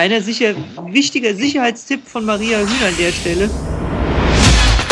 [0.00, 0.54] Kleiner sicher,
[0.86, 3.50] wichtiger Sicherheitstipp von Maria Hühn an der Stelle.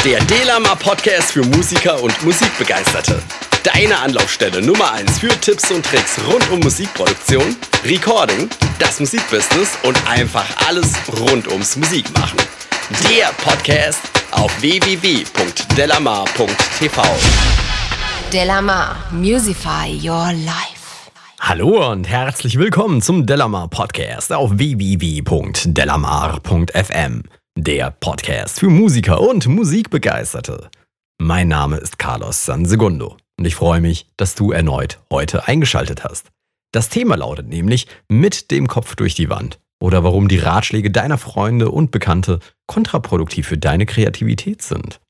[0.04, 3.18] Der Delama Podcast für Musiker und Musikbegeisterte.
[3.62, 9.96] Deine Anlaufstelle Nummer 1 für Tipps und Tricks rund um Musikproduktion, Recording, das Musikbusiness und
[10.06, 12.38] einfach alles rund ums Musikmachen.
[13.10, 14.00] Der Podcast
[14.32, 17.02] auf www.delamar.tv.
[18.30, 20.77] Delamar, Musify Your Life.
[21.40, 27.22] Hallo und herzlich willkommen zum Delamar Podcast auf www.delamar.fm.
[27.56, 30.68] Der Podcast für Musiker und Musikbegeisterte.
[31.18, 36.26] Mein Name ist Carlos Sansegundo und ich freue mich, dass du erneut heute eingeschaltet hast.
[36.72, 41.18] Das Thema lautet nämlich mit dem Kopf durch die Wand oder warum die Ratschläge deiner
[41.18, 45.00] Freunde und Bekannte kontraproduktiv für deine Kreativität sind.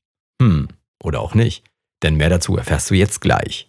[0.41, 0.67] Hm,
[1.03, 1.63] oder auch nicht,
[2.03, 3.68] denn mehr dazu erfährst du jetzt gleich.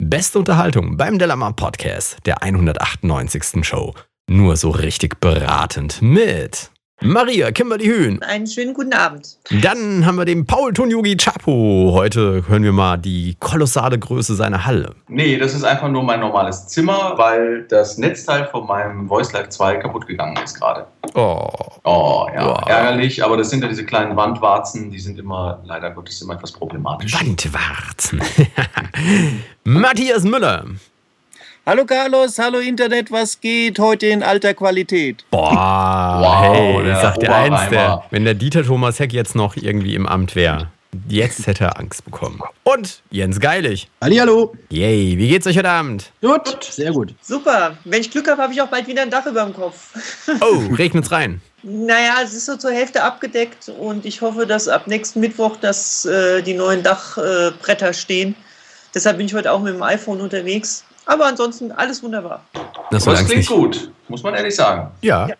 [0.00, 3.66] Beste Unterhaltung beim Delamar Podcast, der 198.
[3.66, 3.94] Show.
[4.30, 8.20] Nur so richtig beratend mit Maria Kimberly Hühn.
[8.24, 9.38] Einen schönen guten Abend.
[9.62, 11.90] Dann haben wir den Paul Tunyogi Chapo.
[11.94, 14.96] Heute hören wir mal die kolossale Größe seiner Halle.
[15.06, 19.50] Nee, das ist einfach nur mein normales Zimmer, weil das Netzteil von meinem Voice Live
[19.50, 20.86] 2 kaputt gegangen ist gerade.
[21.14, 21.46] Oh.
[21.84, 22.68] Oh, ja, Wow.
[22.68, 26.50] ärgerlich, aber das sind ja diese kleinen Wandwarzen, die sind immer, leider Gottes, immer etwas
[26.50, 27.14] problematisch.
[27.14, 28.20] Wandwarzen.
[29.64, 30.64] Matthias Müller.
[31.68, 33.78] Hallo Carlos, hallo Internet, was geht?
[33.78, 35.22] Heute in alter Qualität.
[35.30, 38.04] Boah, Wow, hey, der ich sag dir eins, der, Oberreimer.
[38.10, 40.68] wenn der Dieter Thomas Heck jetzt noch irgendwie im Amt wäre,
[41.10, 42.40] jetzt hätte er Angst bekommen.
[42.64, 43.90] Und Jens Geilig.
[44.00, 44.54] Hallihallo.
[44.70, 46.10] Yay, wie geht's euch heute Abend?
[46.22, 47.14] Gut, sehr gut.
[47.20, 47.76] Super.
[47.84, 49.90] Wenn ich Glück habe, habe ich auch bald wieder ein Dach über dem Kopf.
[50.40, 51.42] Oh, regnet's rein.
[51.62, 56.06] Naja, es ist so zur Hälfte abgedeckt und ich hoffe, dass ab nächsten Mittwoch dass,
[56.06, 58.36] äh, die neuen Dachbretter äh, stehen.
[58.94, 60.84] Deshalb bin ich heute auch mit dem iPhone unterwegs.
[61.08, 62.44] Aber ansonsten alles wunderbar.
[62.90, 63.48] Das Das klingt nicht.
[63.48, 64.90] gut, muss man ehrlich sagen.
[65.00, 65.28] Ja.
[65.28, 65.34] Ja.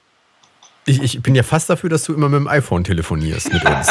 [0.87, 3.89] Ich, ich bin ja fast dafür, dass du immer mit dem iPhone telefonierst mit uns.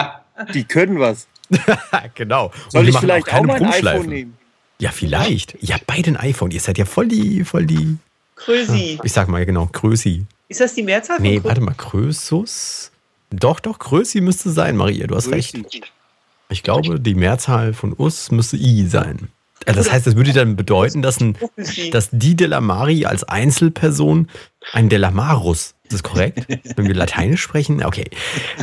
[0.54, 1.28] Die können was.
[2.16, 2.46] genau.
[2.46, 4.08] Und Soll ich vielleicht auch, keine mein iPhone Prunkschleifen.
[4.08, 4.38] nehmen?
[4.80, 5.56] Ja, vielleicht.
[5.60, 6.50] Ja, beide ein iPhone.
[6.50, 7.96] Ihr seid ja voll die, voll die.
[8.34, 8.98] Krösi.
[9.04, 10.24] Ich sag mal genau, Grösi.
[10.48, 11.44] Ist das die Mehrzahl von Nee, Krösi?
[11.48, 12.90] warte mal, Krösus?
[13.30, 15.56] Doch, doch, Grösi müsste sein, Maria, du hast recht.
[16.48, 19.28] Ich glaube, die Mehrzahl von Us müsste I sein.
[19.66, 21.36] Also das heißt, das würde dann bedeuten, dass, ein,
[21.92, 24.28] dass die Delamari als Einzelperson
[24.72, 25.74] ein Delamarus.
[25.90, 26.46] Ist das korrekt?
[26.76, 27.82] Wenn wir Lateinisch sprechen?
[27.82, 28.04] Okay.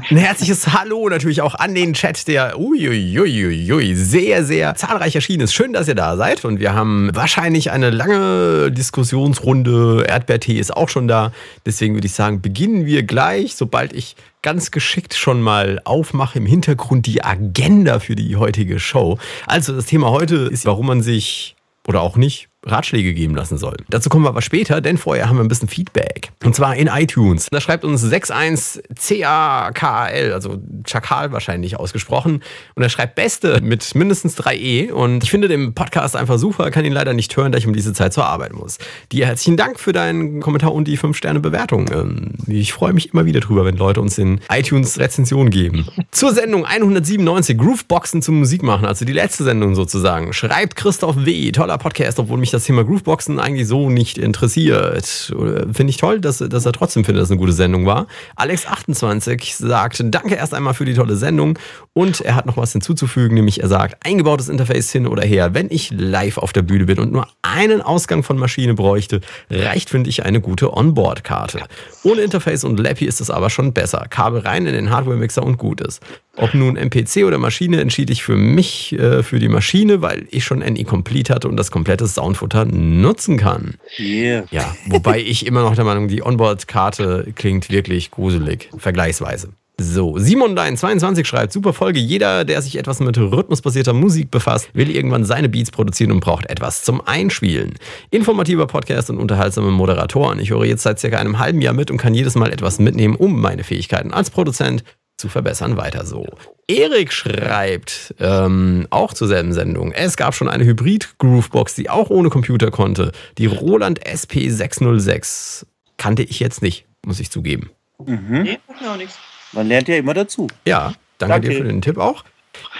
[0.09, 5.53] Ein herzliches Hallo natürlich auch an den Chat, der uiuiuiui, sehr, sehr zahlreich erschienen ist.
[5.53, 6.45] Schön, dass ihr da seid.
[6.45, 10.05] Und wir haben wahrscheinlich eine lange Diskussionsrunde.
[10.07, 11.33] Erdbeertee ist auch schon da.
[11.65, 16.45] Deswegen würde ich sagen, beginnen wir gleich, sobald ich ganz geschickt schon mal aufmache im
[16.45, 19.19] Hintergrund die Agenda für die heutige Show.
[19.47, 23.77] Also das Thema heute ist, warum man sich oder auch nicht Ratschläge geben lassen soll.
[23.89, 26.31] Dazu kommen wir aber später, denn vorher haben wir ein bisschen Feedback.
[26.43, 27.47] Und zwar in iTunes.
[27.51, 32.41] Da schreibt uns 61CAKL, also Chakal wahrscheinlich ausgesprochen.
[32.75, 34.91] Und er schreibt Beste mit mindestens 3 E.
[34.91, 37.73] Und ich finde den Podcast einfach super, kann ihn leider nicht hören, da ich um
[37.73, 38.77] diese Zeit zur Arbeit muss.
[39.11, 41.89] Dir herzlichen Dank für deinen Kommentar und die 5-Sterne-Bewertung.
[41.91, 45.87] Ähm, Ich freue mich immer wieder drüber, wenn Leute uns in iTunes Rezensionen geben.
[46.11, 51.77] Zur Sendung 197, Grooveboxen zum Musikmachen, also die letzte Sendung sozusagen, schreibt Christoph W., toller
[51.77, 55.05] Podcast, obwohl mich das Thema Grooveboxen eigentlich so nicht interessiert.
[55.05, 58.07] Finde ich toll, dass, dass er trotzdem findet, dass es eine gute Sendung war.
[58.37, 61.57] Alex28 sagt, danke erst einmal für die tolle Sendung
[61.93, 65.67] und er hat noch was hinzuzufügen, nämlich er sagt, eingebautes Interface hin oder her, wenn
[65.69, 70.09] ich live auf der Bühne bin und nur einen Ausgang von Maschine bräuchte, reicht, finde
[70.09, 71.61] ich, eine gute Onboard-Karte.
[72.03, 74.05] Ohne Interface und Lappy ist es aber schon besser.
[74.09, 76.01] Kabel rein in den Hardware-Mixer und gut ist.
[76.37, 80.43] Ob nun MPC oder Maschine, entschied ich für mich äh, für die Maschine, weil ich
[80.43, 83.75] schon NI Complete hatte und das komplette Soundfutter nutzen kann.
[83.99, 84.45] Yeah.
[84.51, 89.49] Ja, wobei ich immer noch der Meinung, die Onboard-Karte klingt wirklich gruselig, vergleichsweise.
[89.79, 91.99] So, Simon22 schreibt, super Folge.
[91.99, 96.47] Jeder, der sich etwas mit rhythmusbasierter Musik befasst, will irgendwann seine Beats produzieren und braucht
[96.47, 97.75] etwas zum Einspielen.
[98.09, 100.39] Informativer Podcast und unterhaltsame Moderatoren.
[100.39, 103.15] Ich höre jetzt seit circa einem halben Jahr mit und kann jedes Mal etwas mitnehmen,
[103.15, 104.83] um meine Fähigkeiten als Produzent
[105.17, 105.77] zu verbessern.
[105.77, 106.25] Weiter so.
[106.67, 109.91] Erik schreibt, ähm, auch zur selben Sendung.
[109.91, 113.11] Es gab schon eine Hybrid-Groovebox, die auch ohne Computer konnte.
[113.37, 115.65] Die Roland SP606
[115.97, 117.71] kannte ich jetzt nicht, muss ich zugeben.
[118.05, 118.43] Mhm.
[118.43, 119.17] Nee, auch nichts.
[119.53, 120.47] Man lernt ja immer dazu.
[120.65, 121.49] Ja, danke, Danke.
[121.49, 122.23] dir für den Tipp auch.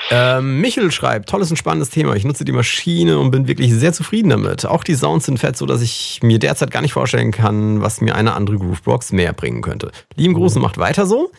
[0.10, 2.16] Ähm, Michel schreibt, tolles und spannendes Thema.
[2.16, 4.66] Ich nutze die Maschine und bin wirklich sehr zufrieden damit.
[4.66, 8.02] Auch die Sounds sind fett, so dass ich mir derzeit gar nicht vorstellen kann, was
[8.02, 9.92] mir eine andere Groovebox mehr bringen könnte.
[10.16, 11.32] Lieben Gruß und macht weiter so.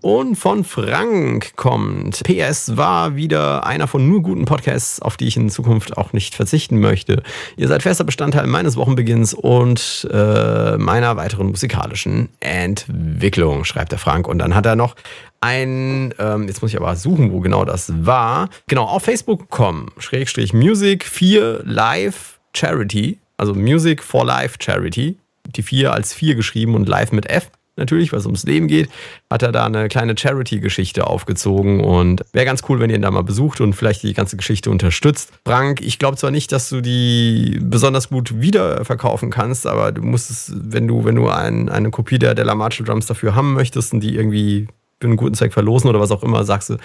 [0.00, 2.24] Und von Frank kommt.
[2.24, 6.34] PS war wieder einer von nur guten Podcasts, auf die ich in Zukunft auch nicht
[6.34, 7.22] verzichten möchte.
[7.56, 14.26] Ihr seid fester Bestandteil meines Wochenbeginns und äh, meiner weiteren musikalischen Entwicklung, schreibt der Frank.
[14.26, 14.96] Und dann hat er noch
[15.40, 18.48] ein, ähm, jetzt muss ich aber suchen, wo genau das war.
[18.66, 25.16] Genau, auf Facebook kommen, Schrägstrich Music 4 Live Charity, also Music for Life Charity.
[25.54, 28.88] Die 4 als 4 geschrieben und live mit F natürlich, was ums Leben geht,
[29.30, 33.10] hat er da eine kleine Charity-Geschichte aufgezogen und wäre ganz cool, wenn ihr ihn da
[33.10, 35.32] mal besucht und vielleicht die ganze Geschichte unterstützt.
[35.44, 40.30] Frank, ich glaube zwar nicht, dass du die besonders gut wiederverkaufen kannst, aber du musst
[40.30, 43.92] es, wenn du, wenn du ein, eine Kopie der Della Marshall Drums dafür haben möchtest
[43.92, 44.68] und die irgendwie
[45.00, 46.76] für einen guten Zweck verlosen oder was auch immer, sagst du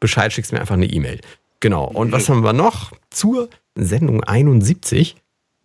[0.00, 1.20] Bescheid, schickst mir einfach eine E-Mail.
[1.60, 1.84] Genau.
[1.84, 2.92] Und was haben wir noch?
[3.10, 5.16] Zur Sendung 71.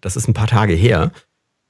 [0.02, 1.12] Das ist ein paar Tage her.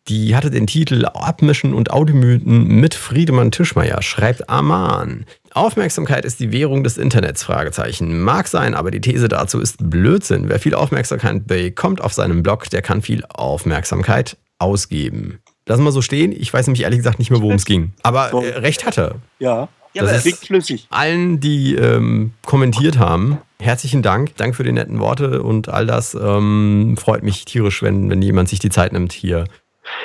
[0.10, 5.26] Die hatte den Titel Abmischen und Audiomythen mit Friedemann Tischmeier, schreibt Aman.
[5.54, 8.22] Aufmerksamkeit ist die Währung des Internets, Fragezeichen.
[8.22, 10.50] Mag sein, aber die These dazu ist Blödsinn.
[10.50, 15.40] Wer viel Aufmerksamkeit bekommt auf seinem Blog, der kann viel Aufmerksamkeit ausgeben.
[15.68, 16.34] Lassen wir so stehen.
[16.34, 17.94] Ich weiß nämlich ehrlich gesagt nicht mehr, worum es ging.
[18.04, 19.16] Aber äh, recht hat er.
[19.40, 20.88] Ja, Ja, Das ist- klingt flüssig.
[20.90, 24.36] Allen, die ähm, kommentiert haben, herzlichen Dank.
[24.36, 26.14] Danke für die netten Worte und all das.
[26.16, 29.46] Ähm, freut mich tierisch, wenn, wenn jemand sich die Zeit nimmt, hier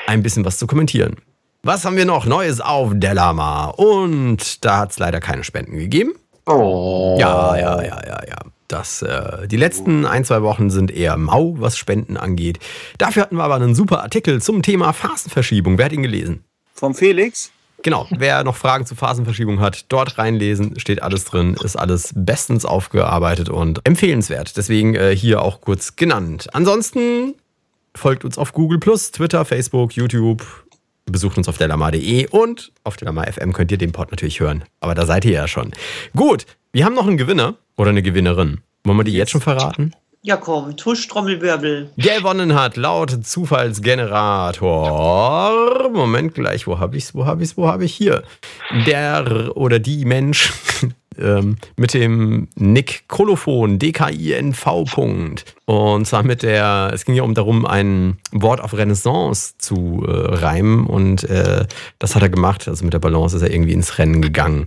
[0.07, 1.17] ein bisschen was zu kommentieren.
[1.63, 3.67] Was haben wir noch Neues auf Delama?
[3.67, 6.13] Und da hat es leider keine Spenden gegeben.
[6.47, 7.17] Oh.
[7.19, 8.37] Ja, ja, ja, ja, ja.
[8.69, 12.59] Das, äh, die letzten ein, zwei Wochen sind eher mau, was Spenden angeht.
[12.99, 15.79] Dafür hatten wir aber einen super Artikel zum Thema Phasenverschiebung.
[15.79, 16.45] Wer hat ihn gelesen?
[16.75, 17.51] Vom Felix?
[17.83, 22.65] Genau, wer noch Fragen zu Phasenverschiebung hat, dort reinlesen, steht alles drin, ist alles bestens
[22.65, 24.57] aufgearbeitet und empfehlenswert.
[24.57, 26.49] Deswegen äh, hier auch kurz genannt.
[26.53, 27.35] Ansonsten
[27.99, 30.45] folgt uns auf Google Twitter, Facebook, YouTube,
[31.05, 34.65] besucht uns auf delamar.de und auf Delamar FM könnt ihr den Pod natürlich hören.
[34.81, 35.73] Aber da seid ihr ja schon.
[36.15, 38.61] Gut, wir haben noch einen Gewinner oder eine Gewinnerin.
[38.85, 39.95] Wollen wir die jetzt schon verraten?
[40.23, 41.91] Ja, komm, Tusch, Trommelwirbel.
[41.97, 45.89] Gewonnen hat laut Zufallsgenerator.
[45.91, 47.15] Moment gleich, wo habe ich's?
[47.15, 47.56] Wo habe ich's?
[47.56, 48.23] Wo habe ich hier?
[48.87, 50.53] Der oder die Mensch
[51.19, 55.44] ähm, mit dem Nick Kolophon DKINV Punkt.
[55.67, 60.11] Und zwar mit der, es ging ja um darum, ein Wort auf Renaissance zu äh,
[60.11, 61.67] reimen und äh,
[61.99, 62.69] das hat er gemacht.
[62.69, 64.67] Also mit der Balance ist er irgendwie ins Rennen gegangen.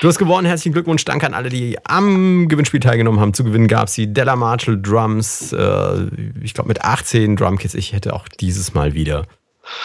[0.00, 1.04] Du hast gewonnen, herzlichen Glückwunsch.
[1.04, 3.34] Danke an alle, die am Gewinnspiel teilgenommen haben.
[3.34, 6.06] Zu gewinnen gab es die Della Marshall Drums, äh,
[6.42, 7.74] ich glaube mit 18 Drumkits.
[7.74, 9.26] Ich hätte auch dieses Mal wieder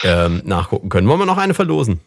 [0.04, 1.08] ähm, nachgucken können.
[1.08, 2.00] Wollen wir noch eine verlosen?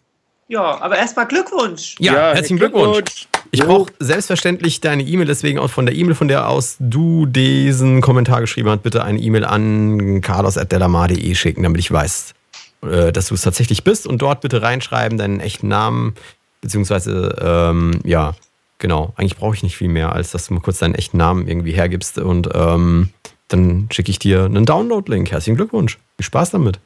[0.51, 1.95] Ja, aber erstmal Glückwunsch.
[2.01, 3.29] Ja, herzlichen Glückwunsch.
[3.53, 3.67] Ich Jo.
[3.67, 8.41] brauche selbstverständlich deine E-Mail, deswegen auch von der E-Mail, von der aus du diesen Kommentar
[8.41, 12.35] geschrieben hast, bitte eine E-Mail an carlos.delamar.de schicken, damit ich weiß,
[12.83, 14.09] äh, dass du es tatsächlich bist.
[14.09, 16.17] Und dort bitte reinschreiben, deinen echten Namen,
[16.63, 18.35] beziehungsweise, ähm, ja,
[18.79, 19.13] genau.
[19.17, 21.73] Eigentlich brauche ich nicht viel mehr, als dass du mal kurz deinen echten Namen irgendwie
[21.73, 22.19] hergibst.
[22.19, 23.11] Und ähm,
[23.47, 25.31] dann schicke ich dir einen Download-Link.
[25.31, 25.99] Herzlichen Glückwunsch.
[26.17, 26.81] Viel Spaß damit.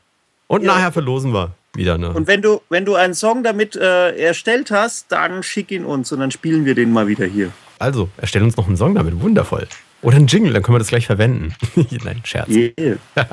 [0.48, 0.74] Und Ja.
[0.74, 2.10] nachher verlosen wir wieder eine.
[2.12, 6.12] Und wenn du, wenn du einen Song damit äh, erstellt hast, dann schick ihn uns
[6.12, 7.50] und dann spielen wir den mal wieder hier.
[7.78, 9.20] Also, erstell uns noch einen Song damit.
[9.20, 9.66] Wundervoll.
[10.04, 11.54] Oder einen Jingle, dann können wir das gleich verwenden.
[12.04, 12.50] Nein, Scherz.
[12.50, 12.98] Yeah.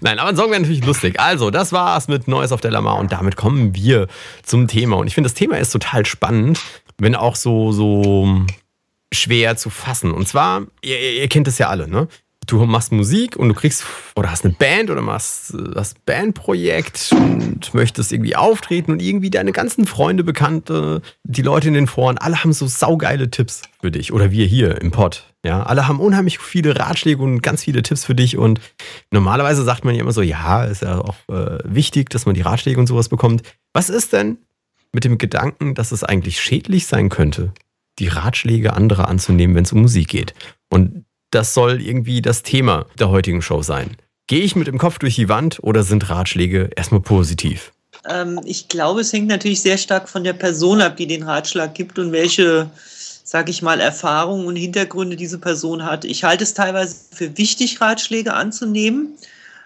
[0.00, 1.20] Nein, aber ein Song wäre natürlich lustig.
[1.20, 4.06] Also, das war's mit Neues auf der Lamar und damit kommen wir
[4.42, 4.96] zum Thema.
[4.96, 6.60] Und ich finde, das Thema ist total spannend,
[6.98, 8.46] wenn auch so, so
[9.12, 10.12] schwer zu fassen.
[10.12, 12.08] Und zwar, ihr, ihr ihr kennt es ja alle, ne?
[12.46, 13.84] Du machst Musik und du kriegst
[14.14, 19.50] oder hast eine Band oder machst das Bandprojekt und möchtest irgendwie auftreten und irgendwie deine
[19.50, 24.12] ganzen Freunde, Bekannte, die Leute in den Foren, alle haben so saugeile Tipps für dich
[24.12, 25.34] oder wir hier im Pod.
[25.44, 28.60] Ja, alle haben unheimlich viele Ratschläge und ganz viele Tipps für dich und
[29.10, 32.42] normalerweise sagt man ja immer so, ja, ist ja auch äh, wichtig, dass man die
[32.42, 33.42] Ratschläge und sowas bekommt.
[33.72, 34.38] Was ist denn
[34.92, 37.52] mit dem Gedanken, dass es eigentlich schädlich sein könnte,
[37.98, 40.34] die Ratschläge anderer anzunehmen, wenn es um Musik geht?
[40.70, 43.96] Und das soll irgendwie das Thema der heutigen Show sein.
[44.26, 47.72] Gehe ich mit dem Kopf durch die Wand oder sind Ratschläge erstmal positiv?
[48.08, 51.74] Ähm, ich glaube, es hängt natürlich sehr stark von der Person ab, die den Ratschlag
[51.74, 52.68] gibt und welche,
[53.24, 56.04] sage ich mal, Erfahrungen und Hintergründe diese Person hat.
[56.04, 59.16] Ich halte es teilweise für wichtig, Ratschläge anzunehmen,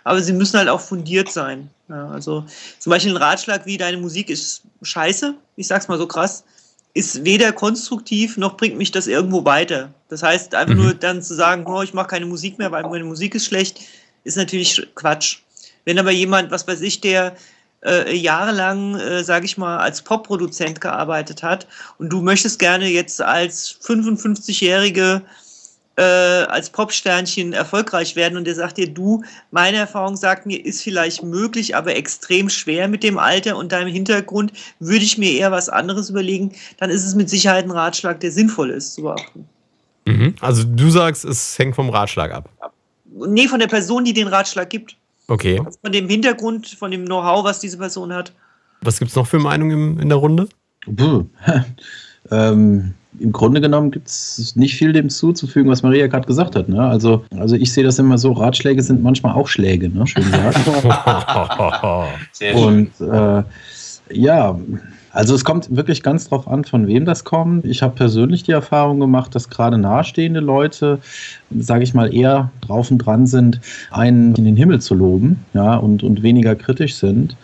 [0.05, 1.71] aber sie müssen halt auch fundiert sein.
[1.89, 2.45] Ja, also
[2.79, 6.45] zum Beispiel ein Ratschlag wie deine Musik ist scheiße, ich sag's mal so krass,
[6.95, 9.93] ist weder konstruktiv noch bringt mich das irgendwo weiter.
[10.09, 10.83] Das heißt, einfach Mhm.
[10.83, 13.81] nur dann zu sagen, oh, ich mache keine Musik mehr, weil meine Musik ist schlecht,
[14.25, 15.39] ist natürlich Quatsch.
[15.85, 17.37] Wenn aber jemand, was weiß ich, der
[17.85, 21.67] äh, jahrelang, äh, sage ich mal, als Popproduzent gearbeitet hat
[21.99, 25.23] und du möchtest gerne jetzt als 55-jährige
[26.01, 30.83] äh, als Popsternchen erfolgreich werden und der sagt dir, du, meine Erfahrung sagt mir, ist
[30.83, 35.53] vielleicht möglich, aber extrem schwer mit dem Alter und deinem Hintergrund, würde ich mir eher
[35.53, 39.47] was anderes überlegen, dann ist es mit Sicherheit ein Ratschlag, der sinnvoll ist zu beachten.
[40.07, 40.35] Mhm.
[40.41, 42.49] Also du sagst, es hängt vom Ratschlag ab.
[43.13, 44.97] Nee, von der Person, die den Ratschlag gibt.
[45.29, 45.61] Okay.
[45.63, 48.33] Also von dem Hintergrund, von dem Know-how, was diese Person hat.
[48.81, 50.49] Was gibt es noch für Meinungen in der Runde?
[52.31, 56.69] ähm, Im Grunde genommen gibt es nicht viel dem zuzufügen, was Maria gerade gesagt hat.
[56.69, 56.81] Ne?
[56.81, 60.07] Also, also ich sehe das immer so, Ratschläge sind manchmal auch Schläge, ne?
[60.07, 60.61] schön gesagt.
[62.55, 63.43] Und äh,
[64.13, 64.59] ja,
[65.13, 67.65] also es kommt wirklich ganz drauf an, von wem das kommt.
[67.65, 71.01] Ich habe persönlich die Erfahrung gemacht, dass gerade nahestehende Leute,
[71.51, 75.75] sage ich mal, eher drauf und dran sind, einen in den Himmel zu loben, ja,
[75.77, 77.37] und, und weniger kritisch sind.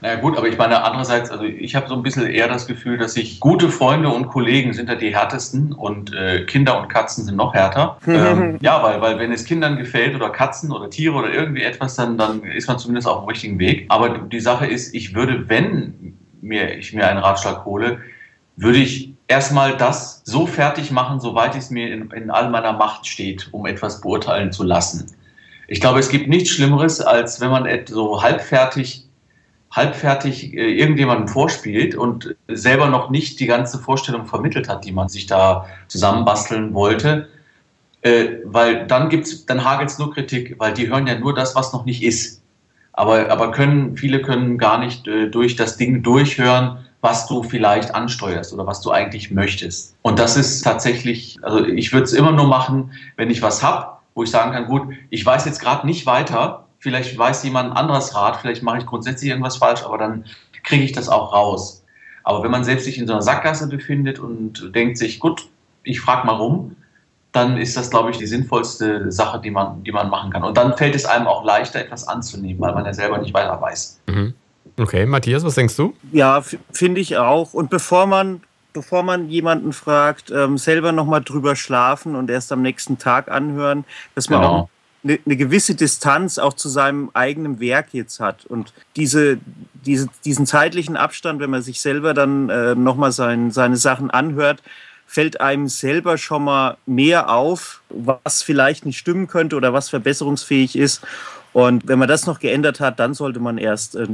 [0.00, 2.68] Na ja, gut, aber ich meine, andererseits, also ich habe so ein bisschen eher das
[2.68, 6.88] Gefühl, dass ich gute Freunde und Kollegen sind ja die härtesten und äh, Kinder und
[6.88, 7.98] Katzen sind noch härter.
[8.06, 11.96] ähm, ja, weil, weil wenn es Kindern gefällt oder Katzen oder Tiere oder irgendwie etwas,
[11.96, 13.86] dann, dann ist man zumindest auf dem richtigen Weg.
[13.88, 17.98] Aber die Sache ist, ich würde, wenn mir, ich mir einen Ratschlag hole,
[18.56, 23.06] würde ich erstmal das so fertig machen, soweit es mir in, in all meiner Macht
[23.08, 25.06] steht, um etwas beurteilen zu lassen.
[25.66, 29.07] Ich glaube, es gibt nichts Schlimmeres, als wenn man so halbfertig
[29.70, 35.08] halbfertig äh, irgendjemandem vorspielt und selber noch nicht die ganze Vorstellung vermittelt hat, die man
[35.08, 37.28] sich da zusammenbasteln wollte.
[38.02, 41.54] Äh, weil dann gibt's, dann hagelt es nur Kritik, weil die hören ja nur das,
[41.54, 42.42] was noch nicht ist.
[42.92, 47.94] Aber, aber können, viele können gar nicht äh, durch das Ding durchhören, was du vielleicht
[47.94, 49.96] ansteuerst oder was du eigentlich möchtest.
[50.02, 54.02] Und das ist tatsächlich, also ich würde es immer nur machen, wenn ich was hab,
[54.14, 57.76] wo ich sagen kann, gut, ich weiß jetzt gerade nicht weiter, vielleicht weiß jemand ein
[57.76, 60.24] anderes Rat, vielleicht mache ich grundsätzlich irgendwas falsch, aber dann
[60.64, 61.84] kriege ich das auch raus.
[62.24, 65.48] Aber wenn man selbst sich in so einer Sackgasse befindet und denkt sich, gut,
[65.82, 66.76] ich frage mal rum,
[67.32, 70.44] dann ist das, glaube ich, die sinnvollste Sache, die man, die man machen kann.
[70.44, 73.60] Und dann fällt es einem auch leichter, etwas anzunehmen, weil man ja selber nicht weiter
[73.60, 74.00] weiß.
[74.08, 74.34] Mhm.
[74.78, 75.94] Okay, Matthias, was denkst du?
[76.12, 76.42] Ja,
[76.72, 77.52] finde ich auch.
[77.52, 78.42] Und bevor man,
[78.72, 83.84] bevor man jemanden fragt, ähm, selber nochmal drüber schlafen und erst am nächsten Tag anhören,
[84.14, 84.52] dass man Genau.
[84.52, 84.68] auch
[85.04, 88.46] eine, eine gewisse Distanz auch zu seinem eigenen Werk jetzt hat.
[88.46, 89.38] Und diese,
[89.86, 94.62] diese, diesen zeitlichen Abstand, wenn man sich selber dann äh, nochmal sein, seine Sachen anhört,
[95.06, 100.76] fällt einem selber schon mal mehr auf, was vielleicht nicht stimmen könnte oder was verbesserungsfähig
[100.76, 101.00] ist.
[101.54, 104.06] Und wenn man das noch geändert hat, dann sollte man erst äh,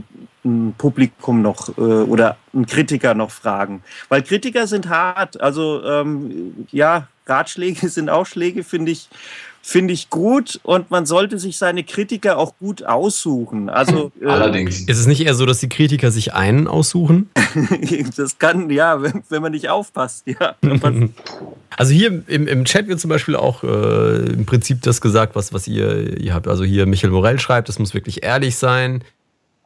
[0.44, 3.82] ein Publikum noch äh, oder einen Kritiker noch fragen.
[4.08, 5.40] Weil Kritiker sind hart.
[5.40, 9.08] Also ähm, ja, Ratschläge sind auch Schläge, finde ich,
[9.64, 10.60] finde ich gut.
[10.62, 13.70] Und man sollte sich seine Kritiker auch gut aussuchen.
[13.70, 14.80] Also äh, Allerdings.
[14.80, 17.30] Ist es nicht eher so, dass die Kritiker sich einen aussuchen?
[18.16, 20.54] das kann, ja, wenn, wenn man nicht aufpasst, ja.
[21.76, 25.52] Also hier im, im Chat wird zum Beispiel auch äh, im Prinzip das gesagt, was,
[25.52, 26.46] was ihr, ihr habt.
[26.46, 29.02] Also hier Michael Morell schreibt, es muss wirklich ehrlich sein.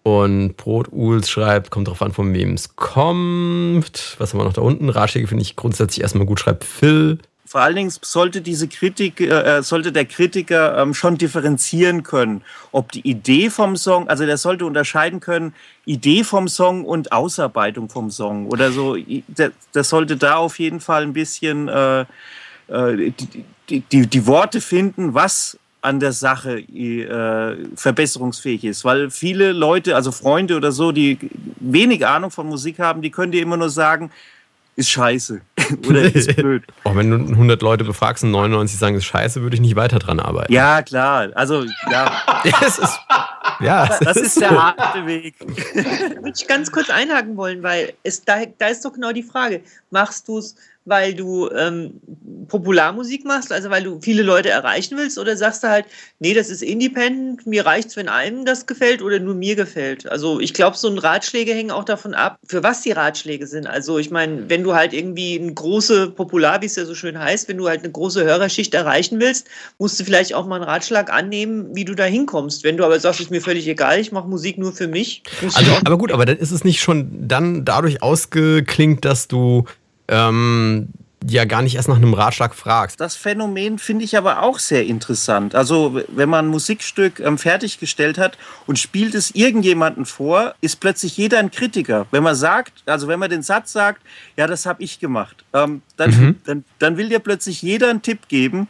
[0.04, 4.16] Und Brot-Uls schreibt, kommt drauf an, von wem es kommt.
[4.18, 4.88] Was haben wir noch da unten?
[4.88, 7.18] Ratschläge finde ich grundsätzlich erstmal gut, schreibt Phil.
[7.48, 12.92] Vor allen Dingen sollte diese Kritik, äh, sollte der Kritiker ähm, schon differenzieren können, ob
[12.92, 15.54] die Idee vom Song, also der sollte unterscheiden können,
[15.86, 18.96] Idee vom Song und Ausarbeitung vom Song oder so.
[19.28, 19.52] Der,
[19.84, 22.00] sollte da auf jeden Fall ein bisschen äh,
[22.68, 28.84] äh, die, die, die, die Worte finden, was an der Sache äh, verbesserungsfähig ist.
[28.84, 31.18] Weil viele Leute, also Freunde oder so, die
[31.60, 34.10] wenig Ahnung von Musik haben, die können dir immer nur sagen,
[34.78, 35.40] ist scheiße
[35.88, 36.62] oder ist blöd.
[36.84, 39.74] Auch wenn du 100 Leute befragst und 99 sagen, es ist scheiße, würde ich nicht
[39.74, 40.52] weiter dran arbeiten.
[40.52, 41.30] Ja, klar.
[41.34, 43.00] Also, ja, es ist,
[43.60, 45.34] ja, das es ist der harte Weg.
[45.40, 49.24] Da würde ich ganz kurz einhaken wollen, weil es, da, da ist doch genau die
[49.24, 50.54] Frage, machst du es,
[50.88, 52.00] weil du ähm,
[52.48, 55.86] Popularmusik machst, also weil du viele Leute erreichen willst, oder sagst du halt,
[56.18, 60.10] nee, das ist independent, mir reicht's, wenn einem das gefällt oder nur mir gefällt.
[60.10, 63.66] Also ich glaube, so ein Ratschläge hängen auch davon ab, für was die Ratschläge sind.
[63.66, 67.18] Also ich meine, wenn du halt irgendwie eine große Popular, wie es ja so schön
[67.18, 70.64] heißt, wenn du halt eine große Hörerschicht erreichen willst, musst du vielleicht auch mal einen
[70.64, 72.64] Ratschlag annehmen, wie du da hinkommst.
[72.64, 75.22] Wenn du aber sagst, ist mir völlig egal, ich mache Musik nur für mich,
[75.54, 79.64] Also, aber gut, aber dann ist es nicht schon dann dadurch ausgeklingt, dass du
[80.08, 80.88] ähm,
[81.28, 83.00] ja gar nicht erst nach einem Ratschlag fragst.
[83.00, 85.54] Das Phänomen finde ich aber auch sehr interessant.
[85.54, 91.16] Also, wenn man ein Musikstück ähm, fertiggestellt hat und spielt es irgendjemanden vor, ist plötzlich
[91.16, 92.06] jeder ein Kritiker.
[92.12, 94.00] Wenn man sagt, also wenn man den Satz sagt,
[94.36, 96.36] ja, das habe ich gemacht, ähm, dann, Mhm.
[96.46, 98.68] dann, dann will dir plötzlich jeder einen Tipp geben.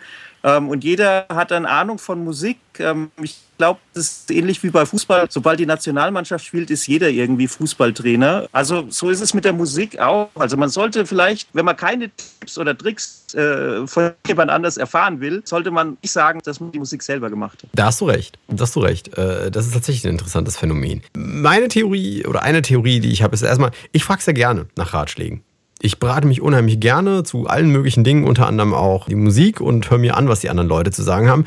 [0.48, 2.58] Ähm, und jeder hat dann Ahnung von Musik.
[2.78, 5.26] Ähm, ich glaube, das ist ähnlich wie bei Fußball.
[5.28, 8.48] Sobald die Nationalmannschaft spielt, ist jeder irgendwie Fußballtrainer.
[8.52, 10.30] Also so ist es mit der Musik auch.
[10.36, 15.20] Also man sollte vielleicht, wenn man keine Tipps oder Tricks äh, von jemand anders erfahren
[15.20, 17.70] will, sollte man nicht sagen, dass man die Musik selber gemacht hat.
[17.74, 18.38] Da hast du recht.
[18.48, 19.18] Da hast du recht.
[19.18, 21.02] Äh, das ist tatsächlich ein interessantes Phänomen.
[21.14, 24.94] Meine Theorie oder eine Theorie, die ich habe, ist erstmal, ich frage sehr gerne nach
[24.94, 25.42] Ratschlägen.
[25.80, 29.90] Ich berate mich unheimlich gerne zu allen möglichen Dingen, unter anderem auch die Musik und
[29.90, 31.44] höre mir an, was die anderen Leute zu sagen haben.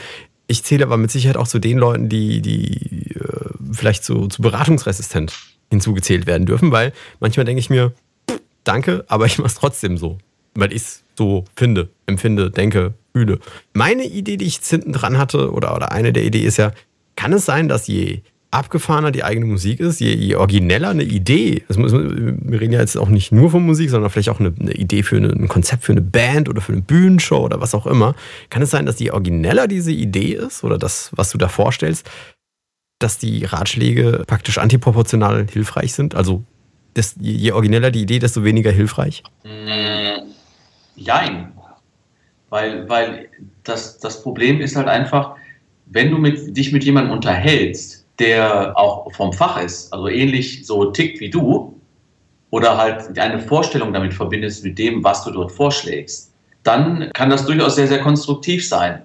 [0.47, 4.41] Ich zähle aber mit Sicherheit auch zu den Leuten, die, die äh, vielleicht zu, zu
[4.41, 5.33] beratungsresistent
[5.69, 7.93] hinzugezählt werden dürfen, weil manchmal denke ich mir,
[8.63, 10.17] danke, aber ich mache es trotzdem so,
[10.53, 13.39] weil ich es so finde, empfinde, denke, fühle.
[13.73, 16.71] Meine Idee, die ich hinten dran hatte, oder, oder eine der Ideen ist ja,
[17.15, 18.21] kann es sein, dass je
[18.51, 22.97] abgefahrener die eigene Musik ist, je, je origineller eine Idee, muss, wir reden ja jetzt
[22.97, 25.83] auch nicht nur von Musik, sondern vielleicht auch eine, eine Idee für eine, ein Konzept
[25.83, 28.13] für eine Band oder für eine Bühnenshow oder was auch immer,
[28.49, 32.09] kann es sein, dass je origineller diese Idee ist oder das, was du da vorstellst,
[32.99, 36.13] dass die Ratschläge praktisch antiproportional hilfreich sind?
[36.13, 36.43] Also
[36.93, 39.23] das, je origineller die Idee, desto weniger hilfreich?
[39.45, 40.29] Mm,
[40.97, 41.53] jein.
[42.49, 43.29] Weil, weil
[43.63, 45.35] das, das Problem ist halt einfach,
[45.85, 50.91] wenn du mit, dich mit jemandem unterhältst, der auch vom Fach ist, also ähnlich so
[50.91, 51.81] tickt wie du,
[52.51, 56.31] oder halt eine Vorstellung damit verbindest mit dem, was du dort vorschlägst,
[56.63, 59.01] dann kann das durchaus sehr, sehr konstruktiv sein.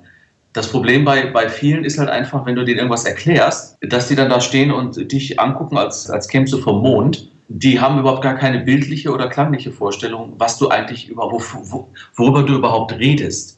[0.53, 4.17] Das Problem bei, bei vielen ist halt einfach, wenn du denen irgendwas erklärst, dass die
[4.17, 7.31] dann da stehen und dich angucken, als, als kämst du vom Mond.
[7.49, 12.43] Die haben überhaupt gar keine bildliche oder klangliche Vorstellung, was du eigentlich über, wo, worüber
[12.43, 13.56] du überhaupt redest.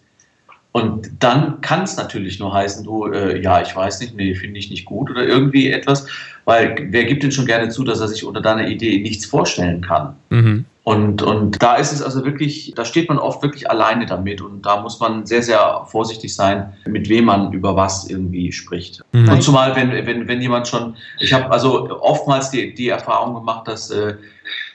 [0.73, 4.59] Und dann kann es natürlich nur heißen, du, äh, ja, ich weiß nicht, nee, finde
[4.59, 6.07] ich nicht gut oder irgendwie etwas,
[6.45, 9.81] weil wer gibt denn schon gerne zu, dass er sich unter deiner Idee nichts vorstellen
[9.81, 10.15] kann?
[10.31, 10.67] Mhm.
[10.89, 14.65] Und, und da ist es also wirklich, da steht man oft wirklich alleine damit und
[14.65, 19.05] da muss man sehr, sehr vorsichtig sein, mit wem man über was irgendwie spricht.
[19.13, 19.29] Mhm.
[19.29, 23.69] Und zumal, wenn, wenn, wenn jemand schon, ich habe also oftmals die, die Erfahrung gemacht,
[23.69, 24.15] dass äh,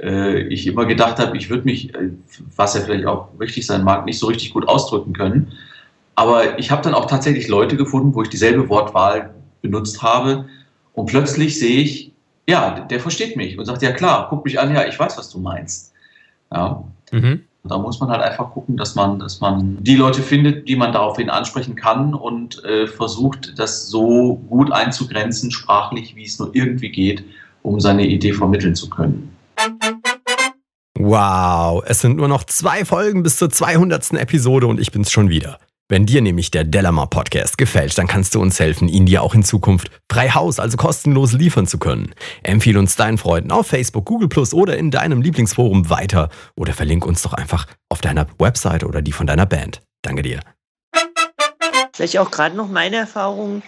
[0.01, 2.12] äh ich immer gedacht habe, ich würde mich, äh,
[2.55, 5.53] was ja vielleicht auch richtig sein mag, nicht so richtig gut ausdrücken können.
[6.15, 10.46] Aber ich habe dann auch tatsächlich Leute gefunden, wo ich dieselbe Wortwahl benutzt habe.
[10.93, 12.12] Und plötzlich sehe ich,
[12.48, 15.29] ja, der versteht mich und sagt, ja klar, guck mich an, ja, ich weiß, was
[15.29, 15.93] du meinst.
[16.51, 16.84] Ja.
[17.12, 17.43] Mhm.
[17.65, 20.91] Da muss man halt einfach gucken, dass man, dass man die Leute findet, die man
[20.91, 26.89] daraufhin ansprechen kann und äh, versucht, das so gut einzugrenzen, sprachlich, wie es nur irgendwie
[26.89, 27.24] geht,
[27.62, 29.34] um seine Idee vermitteln zu können.
[31.00, 34.13] Wow, es sind nur noch zwei Folgen bis zur 200.
[34.13, 35.58] Episode und ich bin's schon wieder.
[35.89, 39.36] Wenn dir nämlich der Delamar Podcast gefällt, dann kannst du uns helfen, ihn dir auch
[39.36, 42.15] in Zukunft frei Haus, also kostenlos liefern zu können.
[42.41, 47.06] Empfehle uns deinen Freunden auf Facebook, Google Plus oder in deinem Lieblingsforum weiter oder verlink
[47.06, 49.82] uns doch einfach auf deiner Website oder die von deiner Band.
[50.02, 50.39] Danke dir.
[51.93, 53.62] Vielleicht auch gerade noch meine Erfahrung,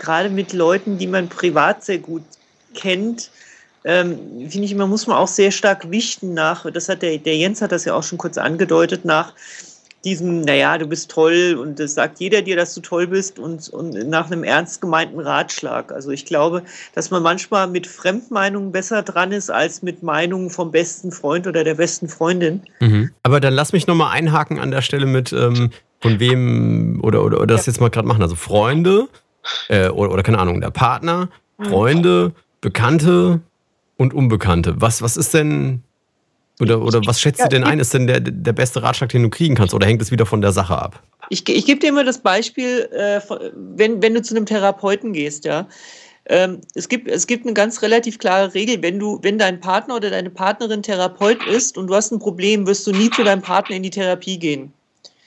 [0.00, 2.24] gerade mit Leuten, die man privat sehr gut
[2.74, 3.30] kennt,
[3.84, 4.18] ähm,
[4.50, 7.62] finde ich immer, muss man auch sehr stark wichten nach, das hat der, der Jens
[7.62, 9.32] hat das ja auch schon kurz angedeutet, nach
[10.04, 13.68] diesem, naja, du bist toll und das sagt jeder dir, dass du toll bist und,
[13.68, 15.92] und nach einem ernst gemeinten Ratschlag.
[15.92, 16.62] Also ich glaube,
[16.94, 21.64] dass man manchmal mit Fremdmeinungen besser dran ist als mit Meinungen vom besten Freund oder
[21.64, 22.62] der besten Freundin.
[22.80, 23.10] Mhm.
[23.22, 27.38] Aber dann lass mich nochmal einhaken an der Stelle mit, ähm, von wem oder, oder,
[27.38, 27.72] oder das ja.
[27.72, 28.22] jetzt mal gerade machen.
[28.22, 29.08] Also Freunde
[29.68, 31.64] äh, oder, oder keine Ahnung, der Partner, mhm.
[31.64, 33.40] Freunde, Bekannte
[33.96, 34.80] und Unbekannte.
[34.80, 35.82] Was, was ist denn
[36.60, 39.30] oder, oder was schätzt du denn ein, ist denn der, der beste Ratschlag, den du
[39.30, 39.74] kriegen kannst?
[39.74, 41.02] Oder hängt es wieder von der Sache ab?
[41.28, 43.20] Ich, ich gebe dir immer das Beispiel, äh,
[43.54, 45.68] wenn, wenn du zu einem Therapeuten gehst, ja.
[46.26, 49.96] Ähm, es, gibt, es gibt eine ganz relativ klare Regel, wenn du, wenn dein Partner
[49.96, 53.42] oder deine Partnerin Therapeut ist und du hast ein Problem, wirst du nie zu deinem
[53.42, 54.72] Partner in die Therapie gehen.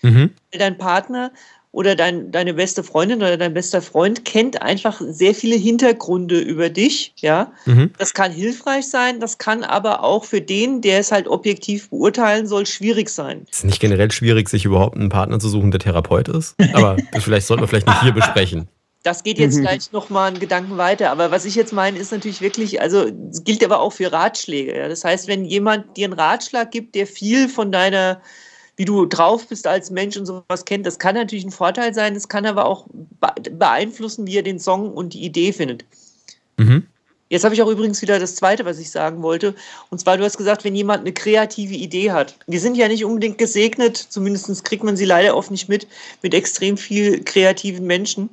[0.01, 0.31] Mhm.
[0.51, 1.31] Dein Partner
[1.73, 6.69] oder dein, deine beste Freundin oder dein bester Freund kennt einfach sehr viele Hintergründe über
[6.69, 7.13] dich.
[7.17, 7.91] Ja, mhm.
[7.97, 12.45] das kann hilfreich sein, das kann aber auch für den, der es halt objektiv beurteilen
[12.45, 13.47] soll, schwierig sein.
[13.51, 16.95] Es ist nicht generell schwierig, sich überhaupt einen Partner zu suchen, der Therapeut ist, aber
[17.11, 18.67] das vielleicht sollten wir vielleicht nicht hier besprechen.
[19.01, 19.61] Das geht jetzt mhm.
[19.61, 21.11] gleich nochmal einen Gedanken weiter.
[21.11, 24.77] Aber was ich jetzt meine, ist natürlich wirklich, also es gilt aber auch für Ratschläge.
[24.77, 24.87] Ja?
[24.87, 28.21] Das heißt, wenn jemand dir einen Ratschlag gibt, der viel von deiner
[28.75, 30.85] wie du drauf bist als Mensch und sowas kennt.
[30.85, 32.87] Das kann natürlich ein Vorteil sein, es kann aber auch
[33.51, 35.85] beeinflussen, wie er den Song und die Idee findet.
[36.57, 36.87] Mhm.
[37.29, 39.55] Jetzt habe ich auch übrigens wieder das Zweite, was ich sagen wollte.
[39.89, 42.37] Und zwar, du hast gesagt, wenn jemand eine kreative Idee hat.
[42.45, 45.87] Wir sind ja nicht unbedingt gesegnet, zumindest kriegt man sie leider oft nicht mit,
[46.21, 48.29] mit extrem viel kreativen Menschen.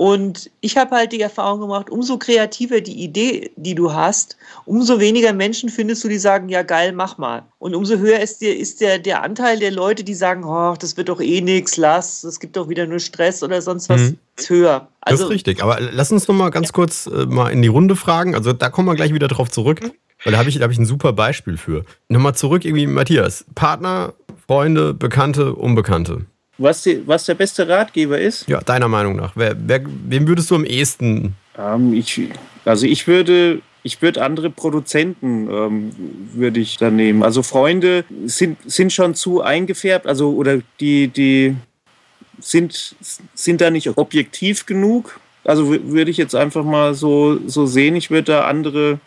[0.00, 5.00] Und ich habe halt die Erfahrung gemacht, umso kreativer die Idee, die du hast, umso
[5.00, 7.42] weniger Menschen findest du, die sagen, ja geil, mach mal.
[7.58, 10.96] Und umso höher ist, der, ist der, der Anteil der Leute, die sagen, oh, das
[10.96, 14.18] wird doch eh nichts, lass, es gibt doch wieder nur Stress oder sonst was, mhm.
[14.36, 14.86] ist höher.
[15.00, 16.72] Also, das ist also richtig, aber lass uns noch mal ganz ja.
[16.74, 18.36] kurz äh, mal in die Runde fragen.
[18.36, 19.90] Also da kommen wir gleich wieder drauf zurück, mhm.
[20.22, 21.84] weil da habe ich, hab ich ein super Beispiel für.
[22.08, 23.46] Nochmal zurück irgendwie, Matthias.
[23.56, 24.14] Partner,
[24.46, 26.26] Freunde, Bekannte, Unbekannte
[26.58, 28.48] was, die, was der beste Ratgeber ist?
[28.48, 29.32] Ja, deiner Meinung nach.
[29.36, 31.34] Wer, wer, wem würdest du am ehesten?
[31.56, 32.20] Ähm, ich,
[32.64, 35.92] also ich würde, ich würde andere Produzenten ähm,
[36.34, 37.22] würde ich dann nehmen.
[37.22, 41.56] Also Freunde sind, sind schon zu eingefärbt, also oder die, die
[42.40, 42.96] sind,
[43.34, 45.20] sind da nicht objektiv genug.
[45.44, 48.98] Also würde ich jetzt einfach mal so, so sehen, ich würde da andere,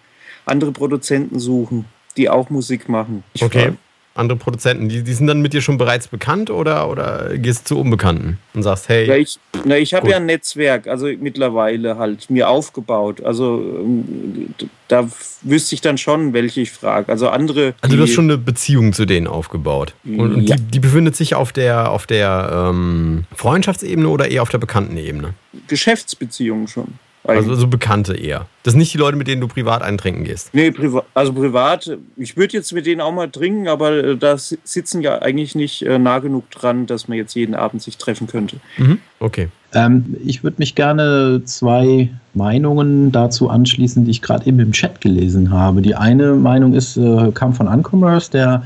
[0.45, 1.85] andere Produzenten suchen,
[2.17, 3.23] die auch Musik machen.
[3.33, 3.73] Ich okay.
[4.13, 7.75] Andere Produzenten, die, die sind dann mit dir schon bereits bekannt oder, oder gehst du
[7.75, 9.07] zu Unbekannten und sagst, hey.
[9.07, 13.23] Na, ich, na, ich habe ja ein Netzwerk, also mittlerweile halt mir aufgebaut.
[13.23, 14.53] Also ähm,
[14.89, 15.07] da
[15.43, 17.09] wüsste ich dann schon, welche ich frage.
[17.09, 17.73] Also andere.
[17.79, 19.93] Also du hast schon eine Beziehung zu denen aufgebaut.
[20.03, 20.57] Und, und ja.
[20.57, 24.97] die, die, befindet sich auf der, auf der ähm, Freundschaftsebene oder eher auf der bekannten
[24.97, 25.35] Ebene?
[25.69, 26.95] Geschäftsbeziehungen schon.
[27.23, 28.47] Also so Bekannte eher.
[28.63, 30.53] Das sind nicht die Leute, mit denen du privat eintrinken gehst.
[30.53, 31.97] Nee, priva also privat.
[32.17, 35.83] Ich würde jetzt mit denen auch mal trinken, aber äh, da sitzen ja eigentlich nicht
[35.83, 38.57] äh, nah genug dran, dass man jetzt jeden Abend sich treffen könnte.
[38.77, 38.99] Mhm.
[39.19, 39.49] Okay.
[39.73, 44.99] Ähm, ich würde mich gerne zwei Meinungen dazu anschließen, die ich gerade eben im Chat
[44.99, 45.81] gelesen habe.
[45.81, 48.63] Die eine Meinung ist, äh, kam von Uncommerce, der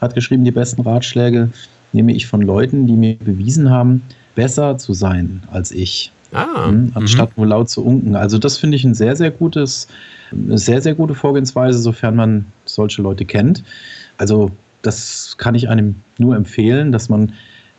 [0.00, 1.50] hat geschrieben, die besten Ratschläge
[1.92, 4.02] nehme ich von Leuten, die mir bewiesen haben,
[4.34, 6.10] besser zu sein als ich.
[6.32, 7.42] Ah, hm, anstatt mhm.
[7.42, 8.16] nur laut zu unken.
[8.16, 9.88] Also das finde ich ein sehr, sehr gutes,
[10.32, 13.62] eine sehr, sehr gute Vorgehensweise, sofern man solche Leute kennt.
[14.16, 17.32] Also das kann ich einem nur empfehlen, dass man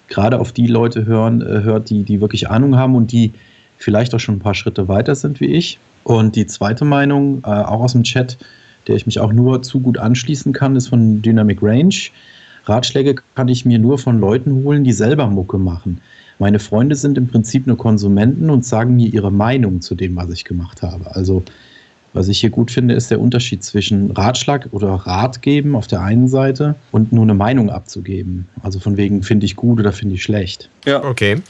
[0.08, 3.32] gerade auf die Leute hören, äh, hört, die, die wirklich Ahnung haben und die
[3.78, 5.80] vielleicht auch schon ein paar Schritte weiter sind wie ich.
[6.04, 8.38] Und die zweite Meinung, äh, auch aus dem Chat,
[8.88, 11.96] der ich mich auch nur zu gut anschließen kann, ist von Dynamic Range.
[12.66, 16.02] Ratschläge kann ich mir nur von Leuten holen, die selber Mucke machen.
[16.40, 20.30] Meine Freunde sind im Prinzip nur Konsumenten und sagen mir ihre Meinung zu dem, was
[20.30, 21.16] ich gemacht habe.
[21.16, 21.44] Also
[22.14, 26.02] was ich hier gut finde, ist der Unterschied zwischen Ratschlag oder Rat geben auf der
[26.02, 28.48] einen Seite und nur eine Meinung abzugeben.
[28.62, 30.70] Also von wegen finde ich gut oder finde ich schlecht.
[30.86, 31.04] Ja.
[31.04, 31.42] Okay.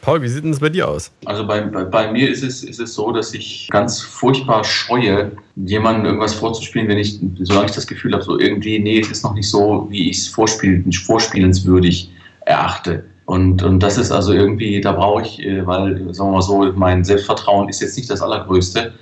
[0.00, 1.10] Paul, wie sieht denn das bei dir aus?
[1.24, 5.32] Also bei, bei, bei, mir ist es, ist es so, dass ich ganz furchtbar scheue,
[5.56, 9.24] jemandem irgendwas vorzuspielen, wenn ich, solange ich das Gefühl habe, so irgendwie, nee, es ist
[9.24, 12.10] noch nicht so, wie ich es vorspielen, vorspielenswürdig
[12.46, 13.04] erachte.
[13.28, 16.72] Und, und das ist also irgendwie, da brauche ich, äh, weil, sagen wir mal so,
[16.74, 18.94] mein Selbstvertrauen ist jetzt nicht das allergrößte.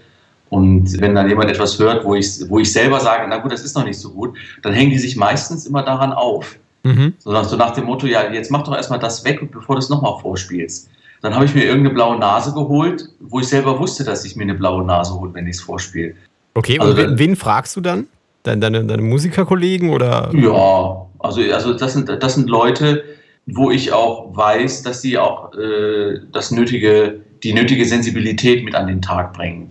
[0.51, 3.63] Und wenn dann jemand etwas hört, wo ich, wo ich selber sage, na gut, das
[3.63, 6.59] ist noch nicht so gut, dann hängen die sich meistens immer daran auf.
[6.83, 7.15] Mhm.
[7.19, 9.79] So, nach, so nach dem Motto, ja, jetzt mach doch erstmal das weg, bevor du
[9.79, 10.91] es nochmal vorspielst.
[11.23, 14.43] Dann habe ich mir irgendeine blaue Nase geholt, wo ich selber wusste, dass ich mir
[14.43, 16.15] eine blaue Nase hole, wenn ich es vorspiele.
[16.55, 18.09] Okay, also, und wen, wen fragst du dann?
[18.43, 20.31] Deine, deine, deine Musikerkollegen oder?
[20.35, 23.05] Ja, also, also das, sind, das sind Leute,
[23.47, 28.89] wo ich auch weiß, dass sie auch äh, das nötige, die nötige Sensibilität mit an
[28.89, 29.71] den Tag bringen.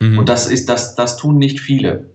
[0.00, 0.18] Mhm.
[0.18, 2.10] Und das ist, das, das tun nicht viele.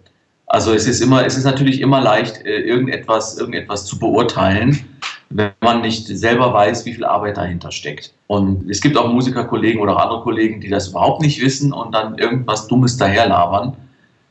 [0.48, 4.86] Also es ist immer, es ist natürlich immer leicht, äh, irgendetwas, irgendetwas zu beurteilen,
[5.30, 8.14] wenn man nicht selber weiß, wie viel Arbeit dahinter steckt.
[8.28, 12.18] Und es gibt auch Musikerkollegen oder andere Kollegen, die das überhaupt nicht wissen und dann
[12.18, 13.76] irgendwas Dummes daherlabern,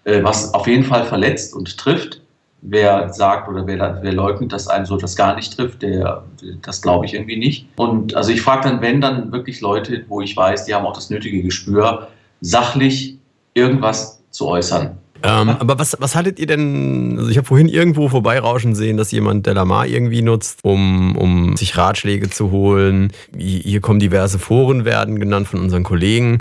[0.04, 2.20] äh, was auf jeden Fall verletzt und trifft
[2.68, 6.24] wer sagt oder wer, wer leugnet, dass einem so das gar nicht trifft, der,
[6.62, 7.66] das glaube ich irgendwie nicht.
[7.76, 10.94] Und also ich frage dann, wenn dann wirklich Leute, wo ich weiß, die haben auch
[10.94, 12.08] das nötige Gespür,
[12.40, 13.18] sachlich
[13.54, 14.98] irgendwas zu äußern.
[15.22, 17.16] Ähm, aber was, was haltet ihr denn?
[17.18, 21.76] Also ich habe vorhin irgendwo vorbeirauschen sehen, dass jemand Delamar irgendwie nutzt, um, um sich
[21.76, 23.12] Ratschläge zu holen.
[23.36, 26.38] Hier kommen diverse Foren, werden genannt von unseren Kollegen.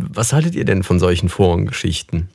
[0.00, 2.28] Was haltet ihr denn von solchen Forengeschichten?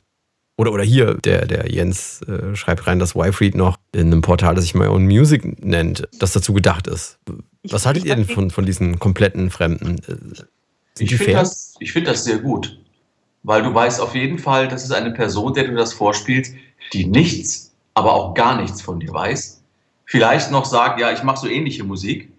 [0.56, 4.54] Oder, oder hier, der, der Jens äh, schreibt rein, dass Wife noch in einem Portal,
[4.54, 7.18] das sich My Own Music nennt, das dazu gedacht ist.
[7.64, 9.98] Was haltet ihr denn von, von diesen kompletten Fremden?
[10.06, 10.44] Äh,
[10.94, 12.78] sind ich finde das, find das sehr gut.
[13.42, 16.54] Weil du weißt auf jeden Fall, das ist eine Person, der du das vorspielst,
[16.92, 19.60] die nichts, aber auch gar nichts von dir weiß.
[20.06, 22.30] Vielleicht noch sagt, ja, ich mache so ähnliche Musik.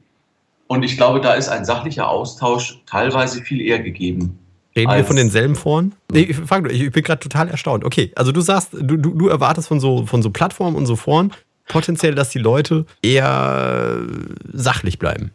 [0.67, 4.39] Und ich glaube, da ist ein sachlicher Austausch teilweise viel eher gegeben.
[4.75, 5.95] Reden wir von denselben Foren?
[6.11, 7.85] Nee, ich, ich bin gerade total erstaunt.
[7.85, 10.95] Okay, also du sagst, du, du, du erwartest von so, von so Plattformen und so
[10.97, 11.31] Foren
[11.67, 14.01] potenziell, dass die Leute eher
[14.51, 15.31] sachlich bleiben.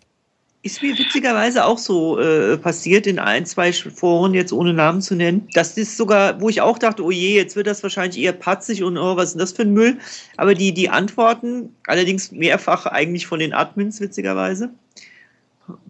[0.62, 5.14] Ist mir witzigerweise auch so äh, passiert in ein, zwei Foren, jetzt ohne Namen zu
[5.14, 5.48] nennen.
[5.54, 8.82] Das ist sogar, wo ich auch dachte, oh je, jetzt wird das wahrscheinlich eher patzig
[8.82, 9.96] und oh, was ist denn das für ein Müll?
[10.36, 14.68] Aber die, die Antworten, allerdings mehrfach eigentlich von den Admins, witzigerweise,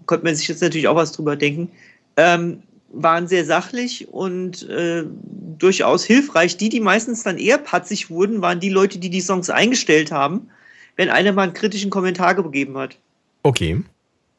[0.07, 1.73] konnte man sich jetzt natürlich auch was drüber denken,
[2.17, 5.05] ähm, waren sehr sachlich und äh,
[5.59, 6.57] durchaus hilfreich.
[6.57, 10.49] Die, die meistens dann eher patzig wurden, waren die Leute, die die Songs eingestellt haben,
[10.97, 12.97] wenn einer mal einen kritischen Kommentar gegeben hat.
[13.43, 13.83] Okay.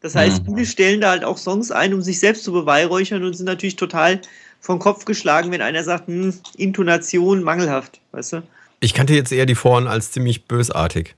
[0.02, 3.36] Das heißt, viele stellen da halt auch Songs ein, um sich selbst zu beweihräuchern und
[3.36, 4.20] sind natürlich total
[4.60, 8.44] vom Kopf geschlagen, wenn einer sagt, hm, Intonation mangelhaft, weißt du?
[8.80, 11.16] Ich kannte jetzt eher die Foren als ziemlich bösartig.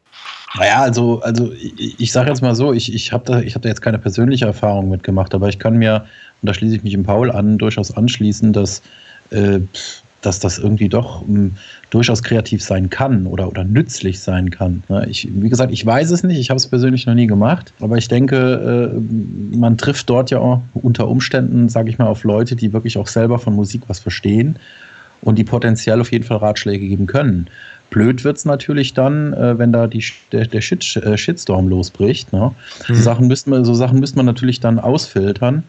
[0.58, 3.70] Naja, also, also ich, ich sage jetzt mal so, ich, ich habe da, hab da
[3.70, 6.06] jetzt keine persönliche Erfahrung mitgemacht, aber ich kann mir,
[6.44, 8.82] und da schließe ich mich im Paul an, durchaus anschließen, dass,
[9.30, 9.62] äh,
[10.22, 11.52] dass das irgendwie doch mh,
[11.90, 14.84] durchaus kreativ sein kann oder, oder nützlich sein kann.
[14.90, 17.72] Ja, ich, wie gesagt, ich weiß es nicht, ich habe es persönlich noch nie gemacht,
[17.80, 22.26] aber ich denke, äh, man trifft dort ja auch unter Umständen, sage ich mal, auf
[22.26, 24.58] Leute, die wirklich auch selber von Musik was verstehen
[25.22, 27.48] und die potenziell auf jeden Fall Ratschläge geben können.
[27.94, 32.34] Blöd wird es natürlich dann, äh, wenn da die, der, der Shit, äh, Shitstorm losbricht.
[32.34, 32.52] Ne?
[32.88, 32.96] Mhm.
[32.96, 35.64] So, Sachen müsste man, so Sachen müsste man natürlich dann ausfiltern.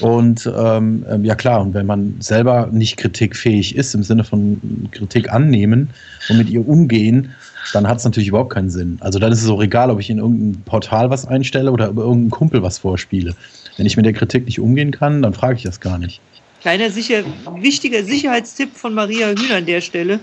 [0.00, 5.32] Und ähm, ja klar, und wenn man selber nicht kritikfähig ist, im Sinne von Kritik
[5.32, 5.90] annehmen
[6.28, 7.30] und mit ihr umgehen,
[7.72, 8.96] dann hat es natürlich überhaupt keinen Sinn.
[9.00, 12.02] Also dann ist es auch egal, ob ich in irgendein Portal was einstelle oder über
[12.02, 13.34] irgendeinen Kumpel was vorspiele.
[13.76, 16.20] Wenn ich mit der Kritik nicht umgehen kann, dann frage ich das gar nicht.
[16.60, 17.22] Kleiner sicher,
[17.60, 20.20] wichtiger Sicherheitstipp von Maria Hühner an der Stelle: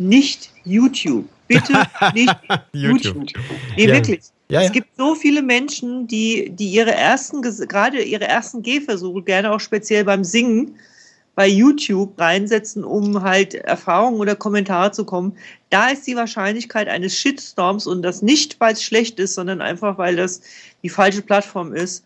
[0.00, 1.28] nicht YouTube.
[1.46, 1.72] Bitte
[2.14, 2.34] nicht
[2.72, 3.16] YouTube.
[3.16, 3.42] YouTube.
[3.76, 3.94] Nee, ja.
[3.94, 4.20] wirklich.
[4.48, 4.66] Ja, ja.
[4.66, 9.60] Es gibt so viele Menschen, die, die ihre ersten, gerade ihre ersten Gehversuche, gerne auch
[9.60, 10.74] speziell beim Singen,
[11.36, 15.36] bei YouTube reinsetzen, um halt Erfahrungen oder Kommentare zu kommen.
[15.70, 19.96] Da ist die Wahrscheinlichkeit eines Shitstorms und das nicht, weil es schlecht ist, sondern einfach,
[19.96, 20.42] weil das
[20.82, 22.04] die falsche Plattform ist,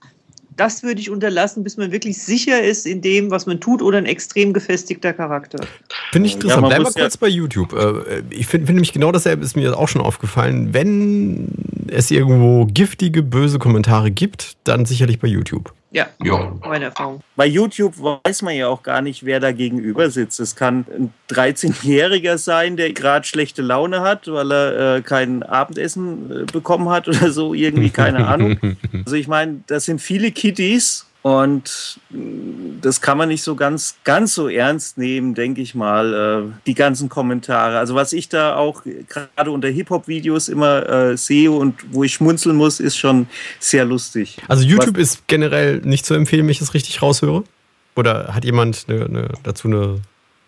[0.56, 3.98] das würde ich unterlassen, bis man wirklich sicher ist in dem, was man tut oder
[3.98, 5.64] ein extrem gefestigter Charakter.
[6.12, 6.62] Finde ich interessant.
[6.62, 7.72] Ja, Bleib mal kurz ja bei YouTube.
[7.72, 10.72] Äh, ich finde find nämlich genau dasselbe ist mir auch schon aufgefallen.
[10.72, 11.48] Wenn
[11.88, 15.72] es irgendwo giftige, böse Kommentare gibt, dann sicherlich bei YouTube.
[15.94, 17.20] Ja, ja, meine Erfahrung.
[17.36, 20.40] Bei YouTube weiß man ja auch gar nicht, wer da gegenüber sitzt.
[20.40, 26.42] Es kann ein 13-Jähriger sein, der gerade schlechte Laune hat, weil er äh, kein Abendessen
[26.42, 28.58] äh, bekommen hat oder so, irgendwie, keine Ahnung.
[29.04, 32.00] Also ich meine, das sind viele Kiddies und
[32.82, 36.74] das kann man nicht so ganz, ganz so ernst nehmen, denke ich mal, äh, die
[36.74, 37.78] ganzen Kommentare.
[37.78, 42.56] Also was ich da auch gerade unter Hip-Hop-Videos immer äh, sehe und wo ich schmunzeln
[42.56, 43.26] muss, ist schon
[43.58, 44.36] sehr lustig.
[44.48, 47.44] Also YouTube was, ist generell nicht zu empfehlen, wenn ich es richtig raushöre?
[47.96, 50.02] Oder hat jemand eine, eine, dazu eine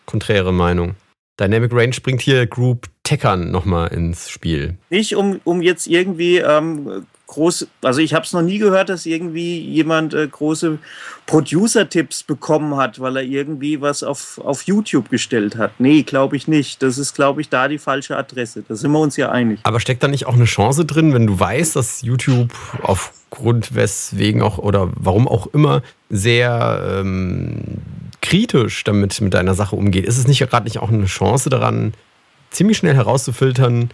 [0.04, 0.94] konträre Meinung?
[1.40, 4.76] Dynamic Range bringt hier Group Teckern nochmal ins Spiel.
[4.90, 9.04] Nicht, um, um jetzt irgendwie ähm, groß, also ich habe es noch nie gehört, dass
[9.04, 10.78] irgendwie jemand äh, große
[11.26, 15.80] Producer-Tipps bekommen hat, weil er irgendwie was auf, auf YouTube gestellt hat.
[15.80, 16.82] Nee, glaube ich nicht.
[16.82, 18.64] Das ist, glaube ich, da die falsche Adresse.
[18.66, 19.60] Da sind wir uns ja einig.
[19.64, 24.40] Aber steckt da nicht auch eine Chance drin, wenn du weißt, dass YouTube aufgrund weswegen
[24.42, 27.78] auch oder warum auch immer sehr ähm,
[28.22, 30.04] kritisch damit mit deiner Sache umgeht?
[30.04, 31.92] Ist es nicht gerade nicht auch eine Chance daran,
[32.50, 33.90] ziemlich schnell herauszufiltern,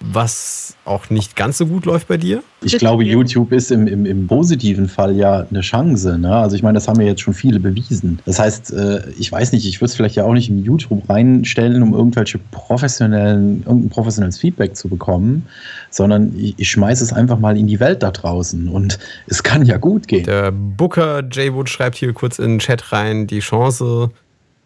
[0.00, 2.42] was auch nicht ganz so gut läuft bei dir?
[2.62, 6.18] Ich glaube, YouTube ist im, im, im positiven Fall ja eine Chance.
[6.18, 6.34] Ne?
[6.34, 8.20] Also ich meine, das haben ja jetzt schon viele bewiesen.
[8.24, 11.08] Das heißt, äh, ich weiß nicht, ich würde es vielleicht ja auch nicht in YouTube
[11.08, 15.46] reinstellen, um irgendwelche professionellen, irgendein professionelles Feedback zu bekommen,
[15.90, 19.66] sondern ich, ich schmeiße es einfach mal in die Welt da draußen und es kann
[19.66, 20.24] ja gut gehen.
[20.24, 21.54] Der Booker J.
[21.54, 24.10] Wood schreibt hier kurz in den Chat rein, die Chance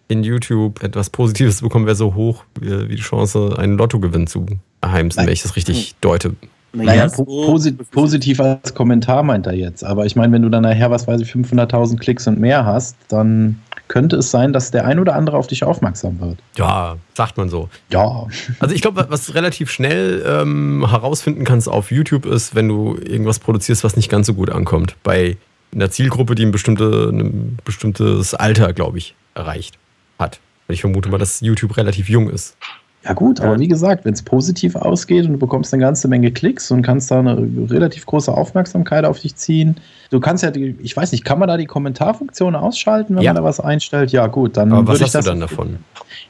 [0.08, 4.44] in YouTube etwas Positives zu bekommen, wäre so hoch wie die Chance, einen Lottogewinn zu
[4.82, 6.34] erheimsen, wenn ich das richtig deute.
[6.74, 9.84] Naja, po posit positiv als Kommentar meint er jetzt.
[9.84, 12.96] Aber ich meine, wenn du dann nachher, was weiß ich, 500.000 Klicks und mehr hast,
[13.08, 16.38] dann könnte es sein, dass der ein oder andere auf dich aufmerksam wird.
[16.56, 17.68] Ja, sagt man so.
[17.90, 18.26] Ja.
[18.58, 22.96] Also ich glaube, was du relativ schnell ähm, herausfinden kannst auf YouTube ist, wenn du
[22.96, 24.96] irgendwas produzierst, was nicht ganz so gut ankommt.
[25.02, 25.36] Bei
[25.74, 29.76] einer Zielgruppe, die ein, bestimmte, ein bestimmtes Alter, glaube ich, erreicht
[30.18, 30.40] hat.
[30.68, 32.56] Ich vermute mal, dass YouTube relativ jung ist.
[33.04, 36.30] Ja gut, aber wie gesagt, wenn es positiv ausgeht und du bekommst eine ganze Menge
[36.30, 37.36] Klicks und kannst da eine
[37.68, 39.76] relativ große Aufmerksamkeit auf dich ziehen.
[40.10, 43.32] Du kannst ja, die, ich weiß nicht, kann man da die Kommentarfunktion ausschalten, wenn ja.
[43.32, 44.12] man da was einstellt?
[44.12, 45.78] Ja gut, dann aber was hast ich das, du dann davon?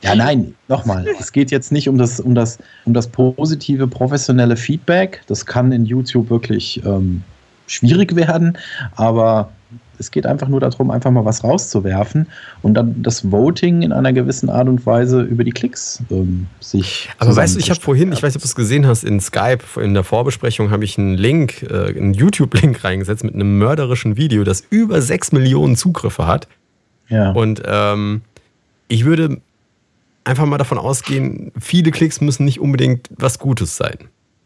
[0.00, 4.56] Ja nein, nochmal, es geht jetzt nicht um das, um das, um das positive, professionelle
[4.56, 5.20] Feedback.
[5.26, 7.22] Das kann in YouTube wirklich ähm,
[7.66, 8.56] schwierig werden,
[8.96, 9.50] aber
[9.98, 12.26] es geht einfach nur darum, einfach mal was rauszuwerfen
[12.62, 17.09] und dann das Voting in einer gewissen Art und Weise über die Klicks ähm, sich.
[17.18, 19.20] Aber weißt du, ich habe vorhin, ich weiß nicht, ob du es gesehen hast, in
[19.20, 24.16] Skype, in der Vorbesprechung habe ich einen Link, äh, einen YouTube-Link reingesetzt mit einem mörderischen
[24.16, 26.48] Video, das über 6 Millionen Zugriffe hat.
[27.09, 27.33] Ja.
[27.33, 28.22] Und ähm,
[28.88, 29.40] ich würde
[30.24, 33.98] einfach mal davon ausgehen, viele Klicks müssen nicht unbedingt was Gutes sein.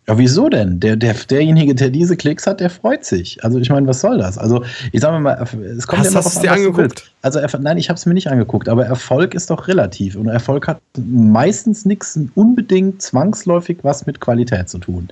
[0.08, 0.78] Ja, wieso denn?
[0.78, 3.42] Der, der, derjenige, der diese Klicks hat, der freut sich.
[3.42, 4.38] Also ich meine, was soll das?
[4.38, 5.34] Also ich sage mal,
[5.76, 7.10] es kommt Hast, ja hast noch du es dir angeguckt?
[7.22, 10.14] Also nein, ich habe es mir nicht angeguckt, aber Erfolg ist doch relativ.
[10.14, 15.08] Und Erfolg hat meistens nichts unbedingt zwangsläufig was mit Qualität zu tun.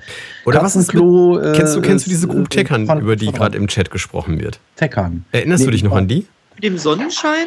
[0.46, 3.32] Oder was ist Klo, mit, kennst, du, kennst du diese äh, Group Teckern, über die
[3.32, 4.60] gerade im Chat gesprochen wird?
[4.76, 5.24] Teckern.
[5.32, 6.26] Erinnerst Nee, du dich noch an die?
[6.54, 7.46] Mit dem Sonnenschein?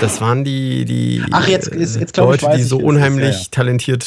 [0.00, 2.76] Das waren die, die Ach, jetzt- äh, jetzt- jetzt ich, Leute, weiß die ich, so
[2.78, 3.46] es ist, unheimlich ja, ja.
[3.52, 4.04] talentiert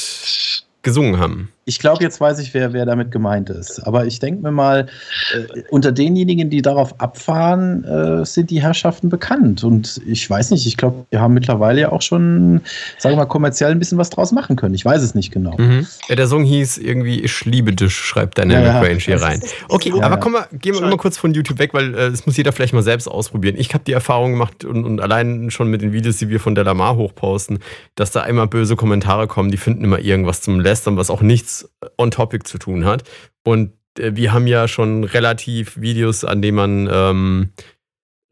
[0.82, 1.50] gesungen haben.
[1.68, 3.86] Ich glaube, jetzt weiß ich, wer, wer damit gemeint ist.
[3.86, 4.88] Aber ich denke mir mal,
[5.34, 9.66] äh, unter denjenigen, die darauf abfahren, äh, sind die Herrschaften bekannt.
[9.66, 12.62] Und ich weiß nicht, ich glaube, wir haben mittlerweile ja auch schon,
[12.98, 14.76] sagen wir mal, kommerziell ein bisschen was draus machen können.
[14.76, 15.58] Ich weiß es nicht genau.
[15.58, 15.86] Mhm.
[16.08, 18.80] Ja, der Song hieß irgendwie Ich liebe dich, schreibt Dynamic Ja, ja.
[18.80, 19.42] Range hier rein.
[19.68, 20.22] Okay, Ja, aber ja.
[20.22, 22.74] komm mal, gehen wir mal kurz von YouTube weg, weil äh, das muss jeder vielleicht
[22.74, 23.56] mal selbst ausprobieren.
[23.58, 26.56] Ich habe die Erfahrung gemacht und, und allein schon mit den Videos, die wir von
[26.56, 27.60] Delamar hochposten,
[27.96, 31.57] dass da immer böse Kommentare kommen, die finden immer irgendwas zum Lästern, was auch nichts
[31.98, 33.04] on topic zu tun hat.
[33.44, 37.50] Und äh, wir haben ja schon relativ Videos, an denen man ähm,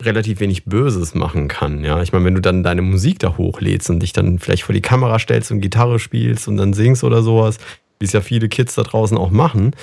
[0.04, 1.84] relativ wenig Böses machen kann.
[1.84, 4.74] Ja, ich meine, wenn du dann deine Musik da hochlädst und dich dann vielleicht vor
[4.74, 7.58] die Kamera stellst und Gitarre spielst und dann singst oder sowas,
[8.00, 9.74] wie es ja viele Kids da draußen auch machen,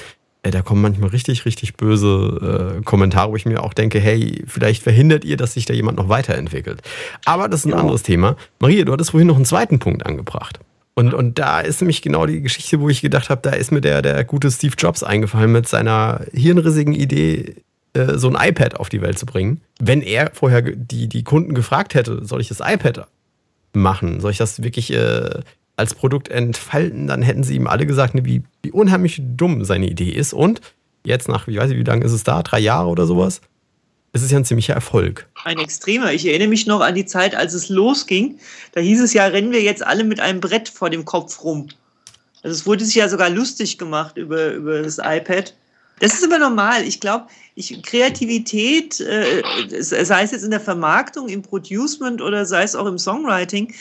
[0.42, 4.44] äh, da kommen manchmal richtig, richtig böse äh, Kommentare, wo ich mir auch denke, hey,
[4.46, 6.82] vielleicht verhindert ihr, dass sich da jemand noch weiterentwickelt.
[7.24, 7.76] Aber das ist ein Ja.
[7.78, 8.36] anderes Thema.
[8.60, 10.60] Maria, du hattest vorhin noch einen zweiten Punkt angebracht.
[10.94, 13.80] Und, und da ist nämlich genau die Geschichte, wo ich gedacht habe, da ist mir
[13.80, 17.56] der, der gute Steve Jobs eingefallen mit seiner hirnrissigen Idee,
[17.94, 19.62] äh, so ein iPad auf die Welt zu bringen.
[19.80, 23.06] Wenn er vorher die, die Kunden gefragt hätte, soll ich das iPad
[23.72, 24.20] machen?
[24.20, 25.40] Soll ich das wirklich äh,
[25.76, 27.06] als Produkt entfalten?
[27.06, 30.34] Dann hätten sie ihm alle gesagt, ne, wie, wie unheimlich dumm seine Idee ist.
[30.34, 30.60] Und
[31.04, 32.42] jetzt nach, ich weiß nicht, wie lange ist es da?
[32.42, 33.40] Drei Jahre oder sowas?
[34.12, 35.26] Es ist ja ein ziemlicher Erfolg.
[35.44, 36.12] Ein extremer.
[36.12, 38.38] Ich erinnere mich noch an die Zeit, als es losging.
[38.72, 41.68] Da hieß es ja, rennen wir jetzt alle mit einem Brett vor dem Kopf rum.
[42.42, 45.54] Also es wurde sich ja sogar lustig gemacht über, über das iPad.
[46.00, 46.82] Das ist aber normal.
[46.82, 49.42] Ich glaube, ich, Kreativität, äh,
[49.80, 53.72] sei es jetzt in der Vermarktung, im Producement oder sei es auch im Songwriting,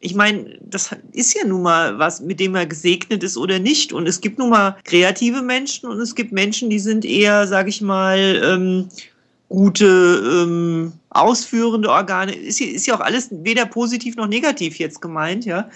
[0.00, 3.92] ich meine, das ist ja nun mal was, mit dem man gesegnet ist oder nicht.
[3.92, 7.70] Und es gibt nun mal kreative Menschen und es gibt Menschen, die sind eher, sage
[7.70, 8.88] ich mal, ähm,
[9.48, 12.34] gute ähm, ausführende Organe.
[12.34, 15.68] Ist, ja- ist ja auch alles weder positiv noch negativ jetzt gemeint, ja.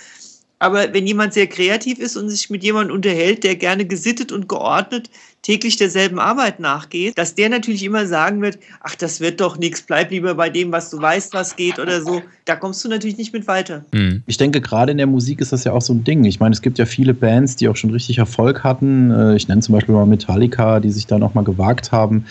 [0.63, 4.49] Aber wenn jemand sehr kreativ ist und sich mit jemandem unterhält, der gerne gesittet und
[4.49, 5.11] geordnet
[5.43, 9.83] täglich derselben Arbeit nachgeht, dass der natürlich immer sagen wird, ach, das wird doch nichts,
[9.83, 12.23] bleib lieber bei dem, was du weißt, was geht oder so.
[12.45, 13.85] Da kommst du natürlich nicht mit weiter.
[14.27, 16.23] Ich denke, gerade in der Musik ist das ja auch so ein Ding.
[16.27, 19.11] Ich meine, es gibt ja viele Bands, die auch schon richtig Erfolg hatten.
[19.11, 22.27] Äh, Ich nenne zum Beispiel mal Metallica, die sich da nochmal gewagt haben,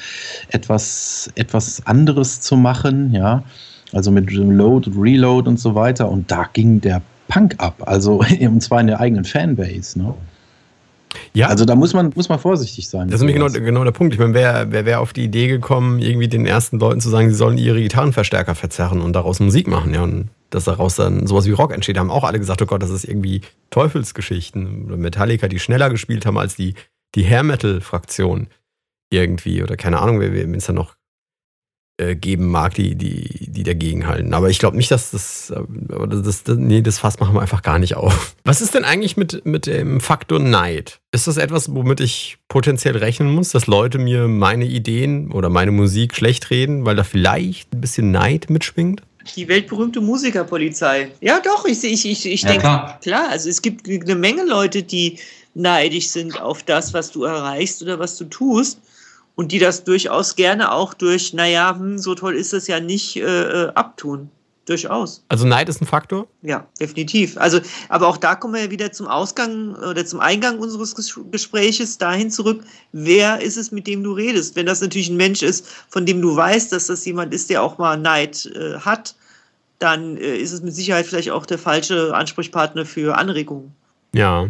[0.47, 3.43] etwas, etwas anderes zu machen, ja.
[3.91, 6.09] Also mit Load und Reload und so weiter.
[6.09, 7.83] Und da ging der Punk ab.
[7.85, 10.13] Also, und zwar in der eigenen Fanbase, ne?
[11.33, 13.07] Ja, Also da muss man, muss man vorsichtig sein.
[13.07, 14.13] Das ist nämlich genau, genau der Punkt.
[14.13, 17.29] Ich meine, wer, wer wäre auf die Idee gekommen, irgendwie den ersten Leuten zu sagen,
[17.29, 21.45] sie sollen ihre Gitarrenverstärker verzerren und daraus Musik machen, ja, und dass daraus dann sowas
[21.45, 21.97] wie Rock entsteht.
[21.97, 23.41] Da haben auch alle gesagt, oh Gott, das ist irgendwie
[23.71, 24.85] Teufelsgeschichten.
[24.85, 26.75] Oder Metallica, die schneller gespielt haben als die,
[27.15, 28.47] die Hair Metal-Fraktion
[29.09, 29.63] irgendwie.
[29.63, 30.95] Oder keine Ahnung, wer wen es da noch
[32.01, 34.33] äh, geben mag, die, die, die dagegen halten.
[34.33, 37.41] Aber ich glaube nicht, dass das, äh, oder das, das, nee, das Fass machen wir
[37.41, 38.35] einfach gar nicht auf.
[38.43, 40.99] Was ist denn eigentlich mit, mit dem Faktor Neid?
[41.11, 45.71] Ist das etwas, womit ich potenziell rechnen muss, dass Leute mir meine Ideen oder meine
[45.71, 49.01] Musik schlecht reden, weil da vielleicht ein bisschen Neid mitschwingt?
[49.35, 51.09] Die weltberühmte Musikerpolizei.
[51.21, 52.99] Ja, doch, ich, ich, ich, ich Ja, denke, klar.
[53.03, 55.19] klar, also es gibt eine Menge Leute, die
[55.53, 58.79] neidisch sind auf das, was du erreichst oder was du tust.
[59.41, 63.15] Und die das durchaus gerne auch durch, naja, hm, so toll ist es ja nicht,
[63.15, 64.29] äh, äh, abtun.
[64.67, 65.25] Durchaus.
[65.29, 66.27] Also Neid ist ein Faktor?
[66.43, 67.35] Ja, definitiv.
[67.37, 71.19] Also, aber auch da kommen wir ja wieder zum Ausgang oder zum Eingang unseres Ges
[71.31, 72.63] Gespräches dahin zurück.
[72.91, 74.55] Wer ist es, mit dem du redest?
[74.55, 77.63] Wenn das natürlich ein Mensch ist, von dem du weißt, dass das jemand ist, der
[77.63, 79.15] auch mal Neid äh, hat,
[79.79, 83.73] dann äh, ist es mit Sicherheit vielleicht auch der falsche Ansprechpartner für Anregungen.
[84.13, 84.47] Ja.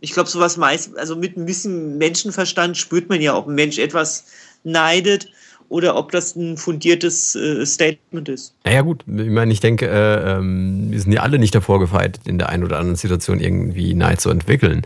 [0.00, 3.78] Ich glaube, sowas meist, also mit ein bisschen Menschenverstand spürt man ja, ob ein Mensch
[3.78, 4.26] etwas
[4.62, 5.28] neidet
[5.68, 8.54] oder ob das ein fundiertes äh, Statement ist.
[8.64, 12.20] Naja gut, ich meine, ich denke, äh, ähm, wir sind ja alle nicht davor gefeit,
[12.24, 14.82] in der einen oder anderen Situation irgendwie Neid zu entwickeln.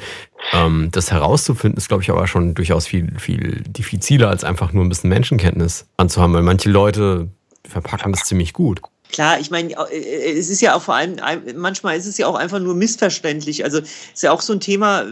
[0.52, 4.84] Ähm, das herauszufinden ist, glaube ich, aber schon durchaus viel, viel diffiziler, als einfach nur
[4.84, 7.28] ein bisschen Menschenkenntnis anzuhaben, weil manche Leute
[7.68, 8.80] verpacken das ziemlich gut.
[9.12, 11.16] Klar, ich meine, äh, es ist ja auch vor allem,
[11.56, 13.64] manchmal ist es ja auch einfach nur missverständlich.
[13.64, 15.06] Also ist ja auch so ein Thema, äh,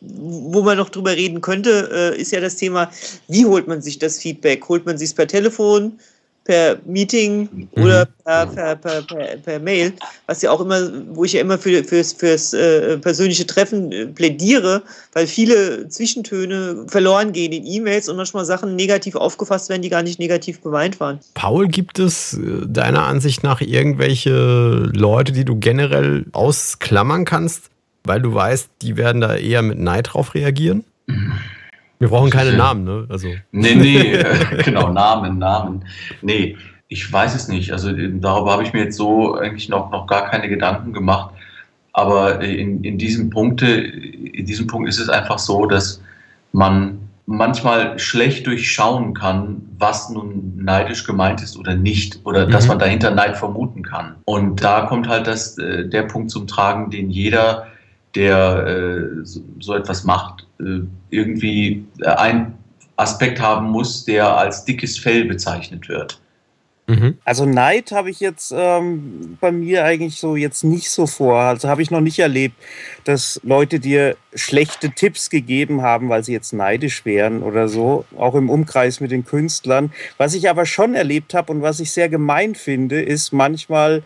[0.00, 2.90] wo man noch drüber reden könnte, äh, ist ja das Thema,
[3.28, 4.68] wie holt man sich das Feedback?
[4.68, 5.98] Holt man sich es per Telefon,
[6.46, 7.82] per Meeting Mhm.
[7.82, 9.92] oder per, per, per, per, per Mail,
[10.26, 10.80] was ja auch immer,
[11.10, 14.82] wo ich ja immer für, fürs, fürs äh, persönliche Treffen äh, plädiere,
[15.12, 20.02] weil viele Zwischentöne verloren gehen in E-Mails und manchmal Sachen negativ aufgefasst werden, die gar
[20.02, 21.18] nicht negativ gemeint waren.
[21.34, 27.70] Paul, gibt es äh, deiner Ansicht nach irgendwelche Leute, die du generell ausklammern kannst,
[28.04, 30.84] weil du weißt, die werden da eher mit Neid drauf reagieren?
[31.98, 32.56] Wir brauchen keine Ja.
[32.56, 33.06] Namen, ne?
[33.08, 33.28] Also.
[33.52, 34.18] Nee, nee,
[34.64, 35.84] genau, Namen, Namen.
[36.22, 36.56] Nee,
[36.88, 37.72] ich weiß es nicht.
[37.72, 41.34] Also äh, darüber habe ich mir jetzt so eigentlich noch, noch gar keine Gedanken gemacht.
[41.92, 46.00] Aber äh, in, in diesem Punkte, in diesem Punkt ist es einfach so, dass
[46.52, 52.68] man manchmal schlecht durchschauen kann, was nun neidisch gemeint ist oder nicht, oder dass Mhm.
[52.68, 54.14] man dahinter Neid vermuten kann.
[54.26, 57.66] Und da kommt halt das, äh, der Punkt zum Tragen, den jeder,
[58.16, 62.54] der äh, so, so etwas macht, äh, irgendwie äh, ein
[62.96, 66.18] Aspekt haben muss, der als dickes Fell bezeichnet wird.
[66.88, 67.18] Mhm.
[67.24, 71.40] Also Neid habe ich jetzt ähm, bei mir eigentlich so jetzt nicht so vor.
[71.40, 72.54] Also habe ich noch nicht erlebt,
[73.04, 78.04] dass Leute dir schlechte Tipps gegeben haben, weil sie jetzt neidisch wären oder so.
[78.16, 79.92] Auch im Umkreis mit den Künstlern.
[80.16, 84.04] Was ich aber schon erlebt habe und was ich sehr gemein finde, ist manchmal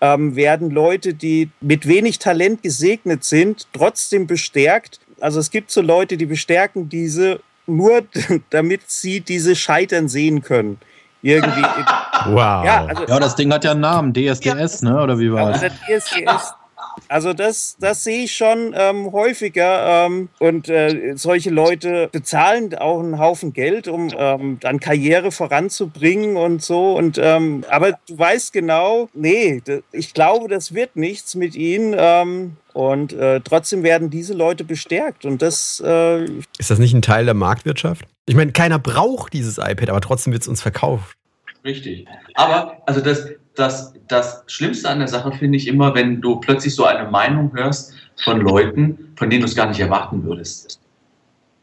[0.00, 5.00] ähm, werden Leute, die mit wenig Talent gesegnet sind, trotzdem bestärkt.
[5.20, 8.02] Also es gibt so Leute, die bestärken diese nur,
[8.50, 10.78] damit sie diese Scheitern sehen können.
[11.22, 11.62] Irgendwie.
[12.26, 12.64] Wow.
[12.64, 15.02] Ja, also Ja, das Ding hat ja einen Namen, DSDS, ne?
[15.02, 15.72] Oder wie war also es?
[15.88, 16.54] der DSDS.
[17.08, 23.00] Also das, das sehe ich schon ähm, häufiger ähm, und äh, solche Leute bezahlen auch
[23.00, 26.96] einen Haufen Geld, um ähm, dann Karriere voranzubringen und so.
[26.96, 31.94] Und ähm, aber du weißt genau, nee, ich glaube, das wird nichts mit ihnen.
[31.96, 36.24] Ähm, und äh, trotzdem werden diese Leute bestärkt und das äh,
[36.58, 38.04] Ist das nicht ein Teil der Marktwirtschaft?
[38.26, 41.16] Ich meine, keiner braucht dieses iPad, aber trotzdem wird es uns verkauft.
[41.64, 42.06] Richtig.
[42.34, 46.74] Aber also das, das, das Schlimmste an der Sache finde ich immer, wenn du plötzlich
[46.74, 47.94] so eine Meinung hörst
[48.24, 50.80] von Leuten, von denen du es gar nicht erwarten würdest.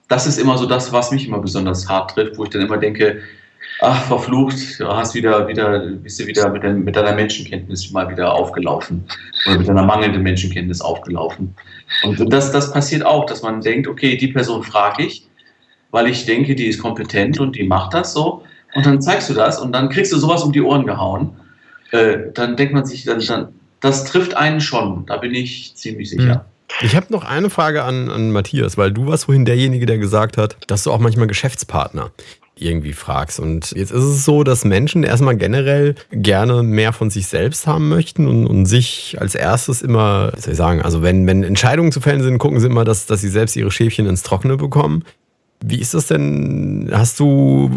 [0.08, 2.78] Das ist immer so das, was mich immer besonders hart trifft, wo ich dann immer
[2.78, 3.22] denke,
[3.82, 8.10] ach, verflucht, du hast wieder, wieder, bist du wieder mit, dein, mit deiner Menschenkenntnis mal
[8.10, 9.04] wieder aufgelaufen.
[9.48, 11.56] Oder mit deiner mangelnden Menschenkenntnis aufgelaufen.
[12.04, 15.28] Und das, das passiert auch, dass man denkt, okay, die Person frage ich,
[15.92, 18.44] weil ich denke, die ist kompetent und die macht das so.
[18.74, 21.36] Und dann zeigst du das und dann kriegst du sowas um die Ohren gehauen.
[21.92, 26.10] Äh, dann denkt man sich, dann, dann, das trifft einen schon, da bin ich ziemlich
[26.10, 26.46] sicher.
[26.82, 30.38] Ich habe noch eine Frage an, an Matthias, weil du warst vorhin derjenige, der gesagt
[30.38, 32.12] hat, dass du auch manchmal Geschäftspartner
[32.56, 33.40] irgendwie fragst.
[33.40, 37.90] Und jetzt ist es so, dass Menschen erstmal generell gerne mehr von sich selbst haben
[37.90, 42.02] möchten und, und sich als erstes immer, soll ich sagen, also wenn, wenn Entscheidungen zu
[42.02, 45.04] fällen sind, gucken sie immer, dass, dass sie selbst ihre Schäfchen ins Trockene bekommen.
[45.64, 46.90] Wie ist das denn?
[46.92, 47.70] Hast du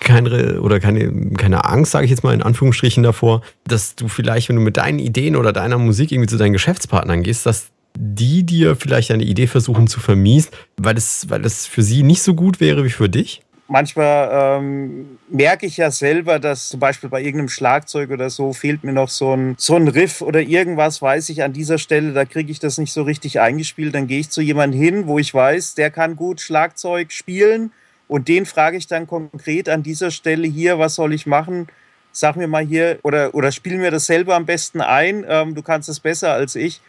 [0.00, 4.48] keine oder keine, keine Angst, sage ich jetzt mal in Anführungsstrichen davor, dass du vielleicht,
[4.48, 8.44] wenn du mit deinen Ideen oder deiner Musik irgendwie zu deinen Geschäftspartnern gehst, dass die
[8.44, 12.34] dir vielleicht eine Idee versuchen zu vermiesen, weil es, weil es für sie nicht so
[12.34, 13.40] gut wäre wie für dich?
[13.68, 18.84] Manchmal ähm, merke ich ja selber, dass zum Beispiel bei irgendeinem Schlagzeug oder so fehlt
[18.84, 22.24] mir noch so ein, so ein Riff oder irgendwas, weiß ich an dieser Stelle, da
[22.24, 23.94] kriege ich das nicht so richtig eingespielt.
[23.94, 27.72] Dann gehe ich zu jemandem hin, wo ich weiß, der kann gut Schlagzeug spielen
[28.08, 31.66] und den frage ich dann konkret an dieser Stelle hier, was soll ich machen?
[32.12, 35.62] Sag mir mal hier oder, oder spiel mir das selber am besten ein, ähm, du
[35.62, 36.80] kannst es besser als ich.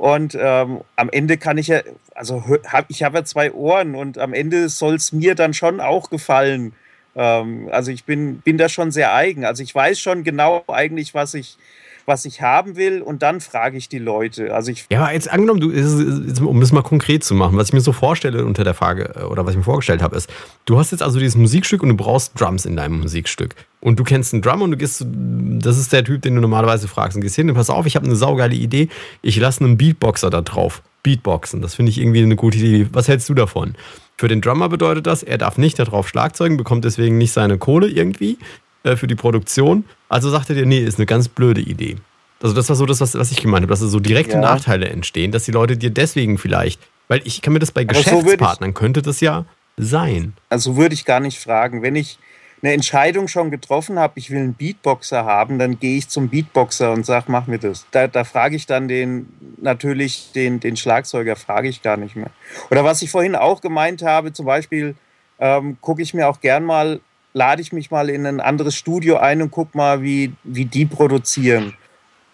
[0.00, 1.82] Und ähm, am Ende kann ich ja,
[2.14, 5.78] also hab, ich habe ja zwei Ohren und am Ende soll es mir dann schon
[5.78, 6.72] auch gefallen.
[7.14, 9.44] Ähm, also ich bin, bin da schon sehr eigen.
[9.44, 11.58] Also ich weiß schon genau eigentlich, was ich,
[12.06, 14.54] was ich haben will und dann frage ich die Leute.
[14.54, 17.72] Also ich Ja, aber jetzt angenommen, du, um es mal konkret zu machen, was ich
[17.72, 20.30] mir so vorstelle unter der Frage äh, oder was ich mir vorgestellt habe, ist,
[20.64, 23.54] du hast jetzt also dieses Musikstück und du brauchst Drums in deinem Musikstück.
[23.80, 26.86] Und du kennst einen Drum und du gehst, das ist der Typ, den du normalerweise
[26.86, 28.88] fragst und gehst hin und pass auf, ich habe eine saugeile Idee,
[29.22, 30.82] ich lasse einen Beatboxer da drauf.
[31.02, 32.88] Beatboxen, das finde ich irgendwie eine gute Idee.
[32.92, 33.74] Was hältst du davon?
[34.18, 37.88] Für den Drummer bedeutet das, er darf nicht darauf Schlagzeugen, bekommt deswegen nicht seine Kohle
[37.88, 38.36] irgendwie
[38.84, 39.84] äh, für die Produktion.
[40.08, 41.96] Also sagt er dir, nee, ist eine ganz blöde Idee.
[42.42, 44.40] Also das war so das, was, was ich gemeint habe, dass so direkte Ja.
[44.40, 47.94] Nachteile entstehen, dass die Leute dir deswegen vielleicht, weil ich kann mir das bei Aber
[47.94, 49.44] so würd ich- Geschäftspartnern könnte das ja
[49.76, 50.32] sein.
[50.48, 51.82] Also würde ich gar nicht fragen.
[51.82, 52.18] Wenn ich
[52.62, 56.92] eine Entscheidung schon getroffen habe, ich will einen Beatboxer haben, dann gehe ich zum Beatboxer
[56.92, 57.86] und sage, mach mir das.
[57.90, 59.28] Da, da frage ich dann den,
[59.60, 62.30] natürlich den, den Schlagzeuger, frage ich gar nicht mehr.
[62.70, 64.94] Oder was ich vorhin auch gemeint habe, zum Beispiel
[65.38, 67.00] ähm, gucke ich mir auch gern mal,
[67.32, 70.86] lade ich mich mal in ein anderes Studio ein und guck mal, wie, wie die
[70.86, 71.74] produzieren.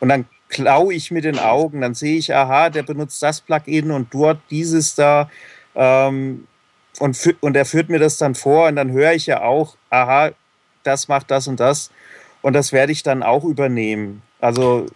[0.00, 3.90] Und dann klaue ich mit den Augen, dann sehe ich, aha, der benutzt das Plugin
[3.90, 5.30] und dort dieses da.
[5.74, 6.46] Ähm,
[6.98, 10.30] und, und er führt mir das dann vor und dann höre ich ja auch, aha,
[10.82, 11.90] das, mach das und das.
[12.42, 14.22] Und das werde ich dann auch übernehmen.
[14.40, 14.86] Also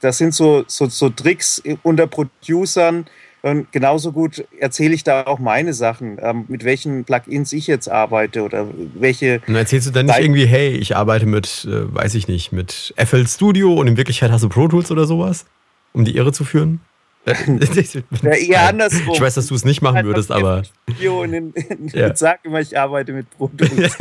[0.00, 3.06] das sind so, so, so Tricks unter Producern.
[3.42, 7.88] Und genauso gut erzähle ich da auch meine Sachen, ähm, mit welchen Plugins ich jetzt
[7.88, 9.42] arbeite oder welche.
[9.48, 12.94] Und erzählst du dann nicht irgendwie, hey, ich arbeite mit, äh, weiß ich nicht, mit
[12.96, 15.44] FL Studio und in Wirklichkeit hast du Pro Tools oder sowas,
[15.92, 16.80] um die Irre zu führen?
[17.26, 19.14] ja, eher andersrum.
[19.14, 20.62] Ich weiß, dass du es nicht machen würdest, aber.
[21.00, 22.14] In, in, ja.
[22.14, 23.96] sag immer, ich arbeite mit Pro Tools.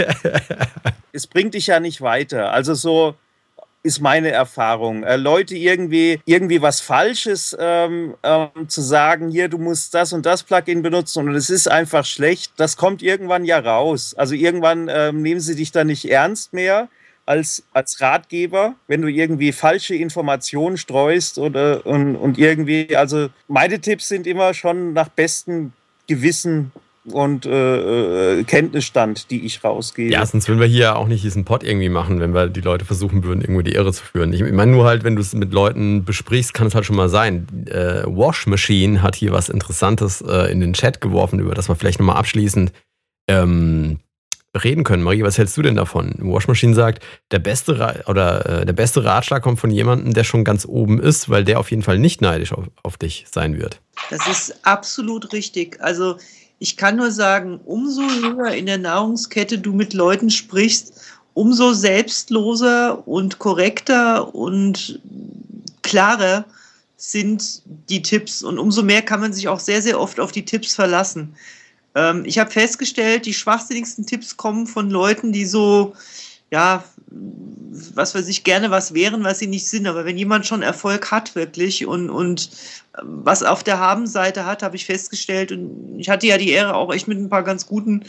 [1.13, 2.51] es bringt dich ja nicht weiter.
[2.51, 3.15] Also so,
[3.83, 5.03] ist meine Erfahrung.
[5.03, 10.25] Äh, Leute irgendwie, irgendwie was Falsches ähm, ähm, zu sagen, hier, du musst das und
[10.25, 14.13] das Plugin benutzen und es ist einfach schlecht, das kommt irgendwann ja raus.
[14.15, 16.89] Also irgendwann ähm, nehmen sie dich da nicht ernst mehr
[17.25, 23.79] als, als Ratgeber, wenn du irgendwie falsche Informationen streust oder und, und irgendwie, also meine
[23.79, 25.73] Tipps sind immer schon nach bestem
[26.07, 26.71] Gewissen
[27.05, 30.11] und äh, äh, Kenntnisstand, die ich rausgebe.
[30.11, 32.85] Ja, sonst würden wir hier auch nicht diesen Pod irgendwie machen, wenn wir die Leute
[32.85, 34.33] versuchen würden, irgendwo die Irre zu führen.
[34.33, 37.09] Ich meine nur halt, wenn du es mit Leuten besprichst, kann es halt schon mal
[37.09, 37.47] sein.
[37.67, 41.75] Äh, Wash Machine hat hier was Interessantes äh, in den Chat geworfen, über das wir
[41.75, 42.71] vielleicht nochmal abschließend
[43.27, 43.99] ähm,
[44.55, 45.01] reden können.
[45.01, 46.13] Marie, was hältst du denn davon?
[46.19, 50.23] Wash Machine sagt, der beste Ra oder äh, der beste Ratschlag kommt von jemandem, der
[50.23, 53.57] schon ganz oben ist, weil der auf jeden Fall nicht neidisch auf, auf dich sein
[53.57, 53.81] wird.
[54.09, 55.81] Das ist absolut richtig.
[55.81, 56.17] Also
[56.61, 60.93] ich kann nur sagen, umso höher in der Nahrungskette du mit Leuten sprichst,
[61.33, 64.99] umso selbstloser und korrekter und
[65.81, 66.45] klarer
[66.97, 70.45] sind die Tipps und umso mehr kann man sich auch sehr, sehr oft auf die
[70.45, 71.35] Tipps verlassen.
[71.95, 75.95] Ähm, ich habe festgestellt, die schwachsinnigsten Tipps kommen von Leuten, die so,
[76.51, 76.83] ja,
[77.93, 79.87] was weiß ich, gerne was wären, was sie nicht sind.
[79.87, 82.49] Aber wenn jemand schon Erfolg hat wirklich und, und
[83.01, 85.51] was auf der Habenseite hat, habe ich festgestellt.
[85.51, 88.03] Und ich hatte ja die Ehre, auch echt mit ein paar ganz guten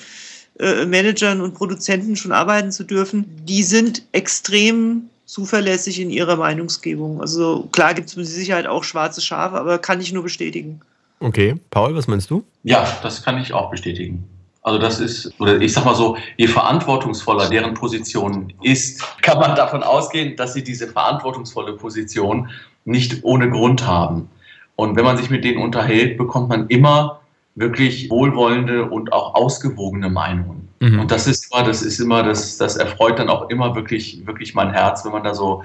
[0.58, 3.24] äh, Managern und Produzenten schon arbeiten zu dürfen.
[3.44, 7.20] Die sind extrem zuverlässig in ihrer Meinungsgebung.
[7.20, 10.80] Also klar gibt es mit Sicherheit auch schwarze Schafe, aber kann ich nur bestätigen.
[11.20, 12.44] Okay, Paul, was meinst du?
[12.64, 14.28] Ja, das kann ich auch bestätigen.
[14.62, 19.56] Also das ist, oder ich sag mal so, je verantwortungsvoller deren Position ist, kann man
[19.56, 22.48] davon ausgehen, dass sie diese verantwortungsvolle Position
[22.84, 24.30] nicht ohne Grund haben.
[24.76, 27.20] Und wenn man sich mit denen unterhält, bekommt man immer
[27.56, 30.68] wirklich wohlwollende und auch ausgewogene Meinungen.
[30.80, 31.00] Mhm.
[31.00, 34.54] Und das ist immer, das ist immer, das, das erfreut dann auch immer wirklich, wirklich
[34.54, 35.64] mein Herz, wenn man da so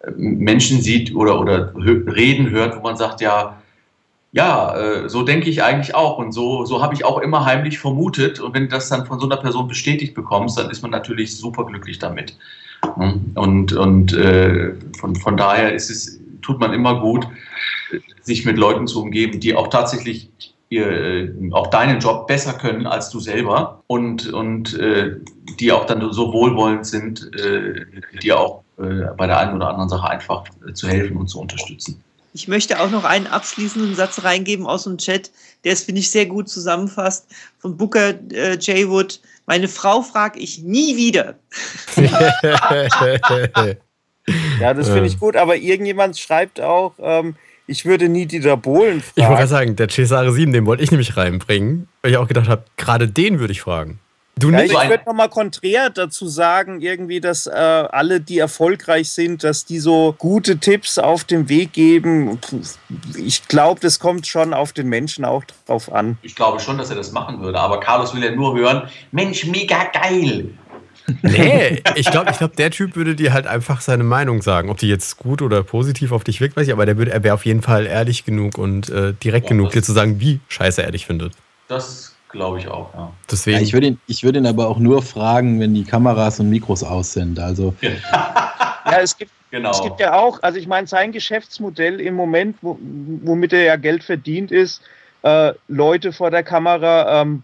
[0.00, 3.58] äh, Menschen sieht oder, oder reden hört, wo man sagt, ja,
[4.34, 7.78] ja, äh, so denke ich eigentlich auch und so, so habe ich auch immer heimlich
[7.78, 8.40] vermutet.
[8.40, 11.36] Und wenn du das dann von so einer Person bestätigt bekommst, dann ist man natürlich
[11.36, 12.36] super glücklich damit.
[13.36, 17.28] Und, und äh, von, von daher ist es, tut man immer gut,
[18.22, 20.30] sich mit Leuten zu umgeben, die auch tatsächlich
[20.68, 25.12] ihr, äh, auch deinen Job besser können als du selber und, und äh,
[25.60, 27.86] die auch dann so wohlwollend sind, äh,
[28.20, 31.40] dir auch äh, bei der einen oder anderen Sache einfach äh, zu helfen und zu
[31.40, 32.02] unterstützen.
[32.36, 35.30] Ich möchte auch noch einen abschließenden Satz reingeben aus dem Chat,
[35.62, 37.28] der es, finde ich, sehr gut zusammenfasst,
[37.60, 38.88] von Booker äh, J.
[38.88, 39.20] Wood.
[39.46, 41.36] Meine Frau frage ich nie wieder.
[44.60, 47.36] ja, das finde ich gut, aber irgendjemand schreibt auch, ähm,
[47.68, 49.12] ich würde nie Dieter Bohlen fragen.
[49.14, 52.48] Ich wollte sagen, der Cesare 7, den wollte ich nämlich reinbringen, weil ich auch gedacht
[52.48, 54.00] habe, gerade den würde ich fragen.
[54.36, 59.44] Du ja, ich würde nochmal konträr dazu sagen, irgendwie, dass äh, alle, die erfolgreich sind,
[59.44, 62.40] dass die so gute Tipps auf den Weg geben.
[63.16, 66.18] Ich glaube, das kommt schon auf den Menschen auch drauf an.
[66.22, 69.46] Ich glaube schon, dass er das machen würde, aber Carlos will ja nur hören, Mensch,
[69.46, 70.50] mega geil.
[71.22, 74.68] Nee, ich glaube, ich glaub, der Typ würde dir halt einfach seine Meinung sagen.
[74.68, 77.22] Ob die jetzt gut oder positiv auf dich wirkt, weiß ich, aber der würde, er
[77.22, 80.40] wäre auf jeden Fall ehrlich genug und äh, direkt ja, genug, dir zu sagen, wie
[80.48, 81.34] scheiße er dich findet.
[81.68, 83.10] Das glaube ich auch, ja.
[83.30, 83.56] Deswegen.
[83.56, 86.82] Ja, ich würde ihn, würd ihn aber auch nur fragen, wenn die Kameras und Mikros
[86.84, 87.38] aus sind.
[87.38, 87.74] Also.
[87.82, 89.70] ja, es gibt, genau.
[89.70, 92.78] es gibt ja auch, also ich meine, sein Geschäftsmodell im Moment, wo,
[93.22, 94.82] womit er ja Geld verdient, ist,
[95.22, 97.42] äh, Leute vor der Kamera ähm,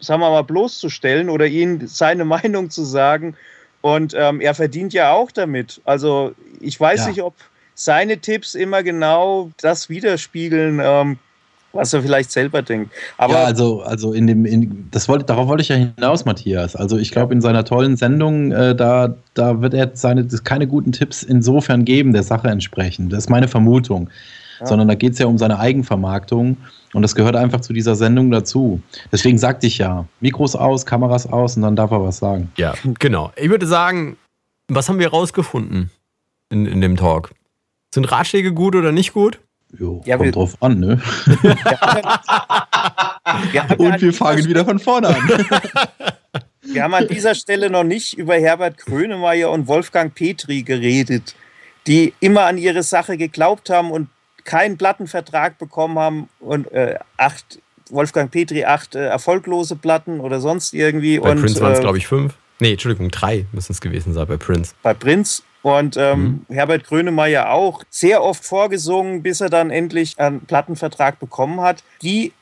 [0.00, 3.36] sagen wir mal, bloßzustellen oder ihnen seine Meinung zu sagen.
[3.82, 5.80] Und ähm, er verdient ja auch damit.
[5.84, 7.08] Also ich weiß ja.
[7.08, 7.34] nicht, ob
[7.74, 11.18] seine Tipps immer genau das widerspiegeln, ähm,
[11.72, 12.92] was er vielleicht selber denkt.
[13.16, 16.74] Aber ja, also, also in dem, in, das wollte, darauf wollte ich ja hinaus, Matthias.
[16.76, 20.92] Also ich glaube, in seiner tollen Sendung, äh, da, da wird er seine keine guten
[20.92, 23.12] Tipps insofern geben, der Sache entsprechend.
[23.12, 24.10] Das ist meine Vermutung.
[24.60, 24.66] Ja.
[24.66, 26.58] Sondern da geht es ja um seine Eigenvermarktung.
[26.92, 28.82] Und das gehört einfach zu dieser Sendung dazu.
[29.12, 32.50] Deswegen sagte ich ja, Mikros aus, Kameras aus und dann darf er was sagen.
[32.56, 33.32] Ja, genau.
[33.36, 34.16] Ich würde sagen,
[34.68, 35.90] was haben wir rausgefunden
[36.50, 37.30] in, in dem Talk?
[37.94, 39.40] Sind Ratschläge gut oder nicht gut?
[39.78, 41.00] Jo, ja, kommt wir, drauf an, ne?
[43.78, 45.16] und wir fangen wieder von vorne an.
[46.62, 51.34] Wir haben an dieser Stelle noch nicht über Herbert Grönemeyer und Wolfgang Petri geredet,
[51.86, 54.08] die immer an ihre Sache geglaubt haben und
[54.44, 57.60] keinen Plattenvertrag bekommen haben und äh, acht,
[57.90, 61.18] Wolfgang Petri acht äh, erfolglose Platten oder sonst irgendwie.
[61.18, 62.34] Bei und, Prince waren es, äh, glaube ich, fünf.
[62.60, 64.74] Nee, Entschuldigung, drei müssen es gewesen sein bei Prince.
[64.82, 65.42] bei Prinz.
[65.62, 71.60] Und ähm, Herbert Grönemeyer auch sehr oft vorgesungen, bis er dann endlich einen Plattenvertrag bekommen
[71.60, 72.32] hat, die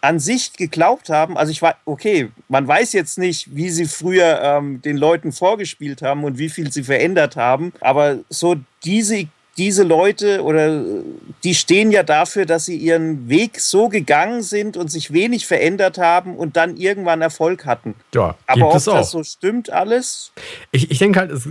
[0.00, 4.40] an sich geglaubt haben, also ich war, okay, man weiß jetzt nicht, wie sie früher
[4.42, 9.26] ähm, den Leuten vorgespielt haben und wie viel sie verändert haben, aber so diese,
[9.56, 11.02] diese Leute oder äh,
[11.42, 15.98] die stehen ja dafür, dass sie ihren Weg so gegangen sind und sich wenig verändert
[15.98, 17.96] haben und dann irgendwann Erfolg hatten.
[18.14, 18.94] Ja, Aber gibt ob es auch.
[18.94, 20.32] das so stimmt alles,
[20.70, 21.48] Ich, ich denke halt, es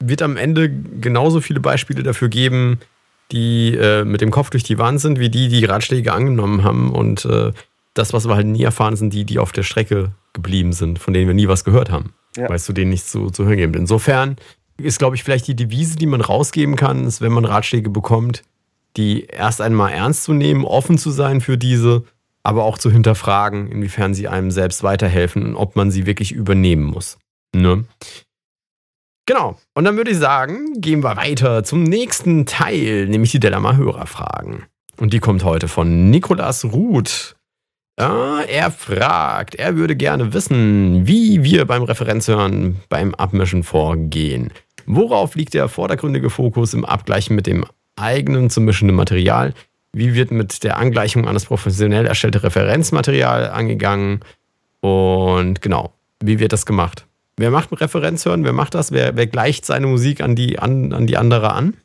[0.00, 2.78] wird am Ende genauso viele Beispiele dafür geben,
[3.32, 6.90] die äh, mit dem Kopf durch die Wand sind, wie die, die Ratschläge angenommen haben.
[6.92, 7.52] Und äh,
[7.94, 11.12] das, was wir halt nie erfahren, sind die, die auf der Strecke geblieben sind, von
[11.14, 12.48] denen wir nie was gehört haben, Ja.
[12.48, 13.74] weil es zu denen nichts zu, zu hören gibt.
[13.76, 14.36] Insofern
[14.78, 18.42] ist, glaube ich, vielleicht die Devise, die man rausgeben kann, ist, wenn man Ratschläge bekommt,
[18.96, 22.04] die erst einmal ernst zu nehmen, offen zu sein für diese,
[22.42, 26.84] aber auch zu hinterfragen, inwiefern sie einem selbst weiterhelfen und ob man sie wirklich übernehmen
[26.84, 27.18] muss.
[27.54, 27.84] Ne?
[29.26, 29.58] Genau.
[29.74, 34.64] Und dann würde ich sagen, gehen wir weiter zum nächsten Teil, nämlich die Delamar Hörerfragen.
[34.98, 37.36] Und die kommt heute von Nikolas Ruth.
[37.98, 44.52] Ja, er fragt, er würde gerne wissen, wie wir beim Referenzhören beim Abmischen vorgehen.
[44.86, 47.64] Worauf liegt der vordergründige Fokus im Abgleichen mit dem
[47.96, 49.54] eigenen zu mischenden Material?
[49.92, 54.20] Wie wird mit der Angleichung an das professionell erstellte Referenzmaterial angegangen?
[54.80, 57.06] Und genau, wie wird das gemacht?
[57.38, 58.44] Wer macht ein Referenzhören?
[58.44, 58.92] Wer macht das?
[58.92, 61.76] Wer, wer gleicht seine Musik an die, an, an die andere an?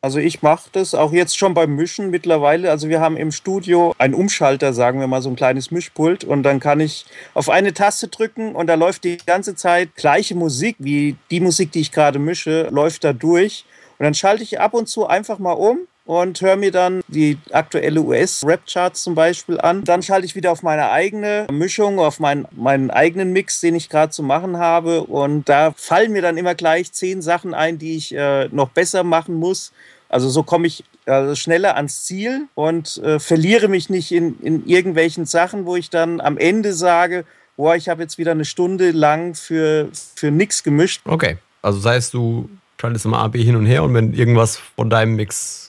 [0.00, 2.70] Also ich mache das auch jetzt schon beim Mischen mittlerweile.
[2.70, 6.22] Also wir haben im Studio einen Umschalter, sagen wir mal, so ein kleines Mischpult.
[6.22, 10.36] Und dann kann ich auf eine Taste drücken und da läuft die ganze Zeit gleiche
[10.36, 13.64] Musik, wie die Musik, die ich gerade mische, läuft da durch.
[13.98, 17.36] Und dann schalte ich ab und zu einfach mal um und höre mir dann die
[17.52, 19.84] aktuelle US-Rap-Charts zum Beispiel an.
[19.84, 23.90] Dann schalte ich wieder auf meine eigene Mischung, auf meinen, meinen eigenen Mix, den ich
[23.90, 25.02] gerade zu machen habe.
[25.02, 29.04] Und da fallen mir dann immer gleich zehn Sachen ein, die ich äh, noch besser
[29.04, 29.70] machen muss.
[30.08, 34.66] Also so komme ich äh, schneller ans Ziel und äh, verliere mich nicht in, in
[34.66, 37.26] irgendwelchen Sachen, wo ich dann am Ende sage,
[37.58, 41.02] boah, ich habe jetzt wieder eine Stunde lang für, für nichts gemischt.
[41.04, 41.36] Okay.
[41.60, 42.48] Also sei es du
[42.80, 45.67] schaltest immer A, B hin und her und wenn irgendwas von deinem Mix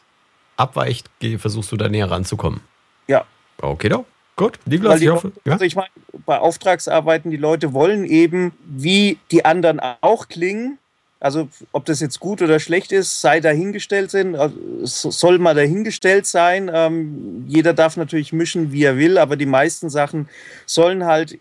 [0.60, 2.62] abweicht, versuchst du da näher ranzukommen.
[3.08, 3.26] Ja.
[3.62, 4.06] Okay, doch.
[4.36, 4.58] Gut.
[4.66, 5.32] Niklas, Weil die- ich hoffe.
[5.46, 5.54] Ja?
[5.54, 5.90] Also ich meine,
[6.26, 10.78] bei Auftragsarbeiten, die Leute wollen eben, wie die anderen auch klingen.
[11.20, 14.38] Also ob das jetzt gut oder schlecht ist, sei dahingestellt sein.
[14.38, 16.72] Also, soll mal dahingestellt sein.
[16.74, 20.30] Ähm, jeder darf natürlich mischen, wie er will, aber die meisten Sachen
[20.66, 21.38] sollen halt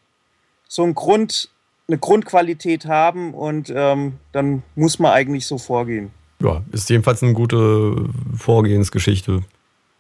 [0.66, 1.49] so einen Grund,
[1.87, 6.11] eine Grundqualität haben und ähm, dann muss man eigentlich so vorgehen.
[6.43, 7.97] Ja, ist jedenfalls eine gute
[8.36, 9.43] Vorgehensgeschichte.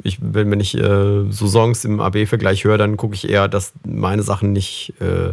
[0.04, 3.72] Ich, wenn, wenn ich äh, so Songs im AB-Vergleich höre, dann gucke ich eher, dass
[3.84, 5.32] meine Sachen nicht äh,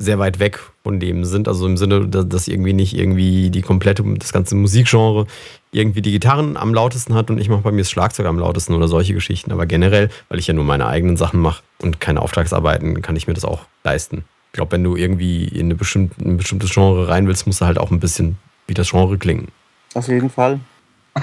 [0.00, 1.46] sehr weit weg von dem sind.
[1.46, 5.26] Also im Sinne, dass, irgendwie nicht irgendwie die komplette, das ganze Musikgenre
[5.72, 8.74] irgendwie die Gitarren am lautesten hat und ich mache bei mir das Schlagzeug am lautesten
[8.74, 9.52] oder solche Geschichten.
[9.52, 13.26] Aber generell, weil ich ja nur meine eigenen Sachen mache und keine Auftragsarbeiten, kann ich
[13.26, 14.24] mir das auch leisten.
[14.46, 17.60] Ich glaube, wenn du irgendwie in, eine bestimmte, in ein bestimmtes Genre rein willst, musst
[17.60, 19.48] du halt auch ein bisschen wie das Genre klingen.
[19.94, 20.60] Auf jeden Fall.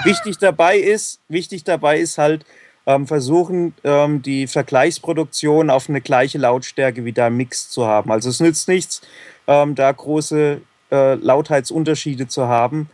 [0.03, 2.45] wichtig dabei ist, wichtig dabei ist halt
[2.85, 8.11] ähm, versuchen, ähm, die Vergleichsproduktion auf eine gleiche Lautstärke wie der Mix zu haben.
[8.11, 9.01] Also es nützt nichts,
[9.45, 10.61] ähm, da große
[10.91, 12.89] äh, Lautheitsunterschiede zu haben,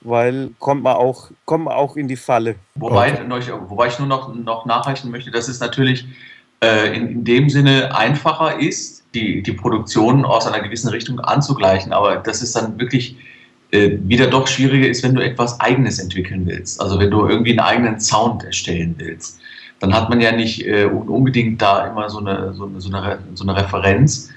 [0.00, 2.56] weil kommt man auch, kommt man auch in die Falle.
[2.74, 3.18] Wobei,
[3.68, 6.06] wobei ich nur noch, noch nachreichen möchte, dass es natürlich
[6.60, 11.92] äh, in, in dem Sinne einfacher ist, die, die Produktion aus einer gewissen Richtung anzugleichen.
[11.92, 13.16] Aber das ist dann wirklich
[13.70, 16.80] äh, wieder doch schwieriger ist, wenn du etwas Eigenes entwickeln willst.
[16.80, 19.40] Also wenn du irgendwie einen eigenen Sound erstellen willst.
[19.80, 23.18] Dann hat man ja nicht äh, unbedingt da immer so eine, so, eine, so, eine,
[23.34, 24.30] so eine Referenz,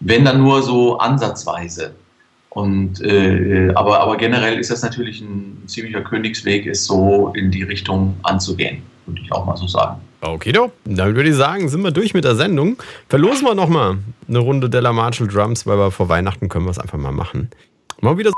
[0.00, 1.94] wenn dann nur so ansatzweise.
[2.50, 7.64] Und, äh, aber, aber generell ist das natürlich ein ziemlicher Königsweg, es so in die
[7.64, 10.00] Richtung anzugehen, würde ich auch mal so sagen.
[10.20, 10.70] Okay, doch.
[10.84, 12.76] Dann würde ich sagen, sind wir durch mit der Sendung.
[13.08, 16.78] Verlosen wir nochmal eine Runde Della Marshall Drums, weil wir vor Weihnachten können wir es
[16.78, 17.50] einfach mal machen.
[18.00, 18.30] Mal wieder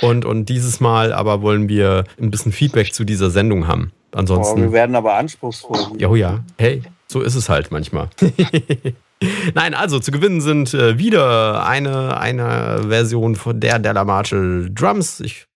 [0.00, 3.92] und, und dieses Mal aber wollen wir ein bisschen Feedback zu dieser Sendung haben.
[4.14, 4.62] Oh, Ansonsten.
[4.62, 5.98] wir werden aber anspruchsvoll.
[5.98, 6.44] Ja, oh ja.
[6.58, 8.08] Hey, so ist es halt manchmal.
[9.54, 15.20] Nein, also zu gewinnen sind äh, wieder eine, eine Version von der Della Marshall Drums.
[15.20, 15.46] Ich,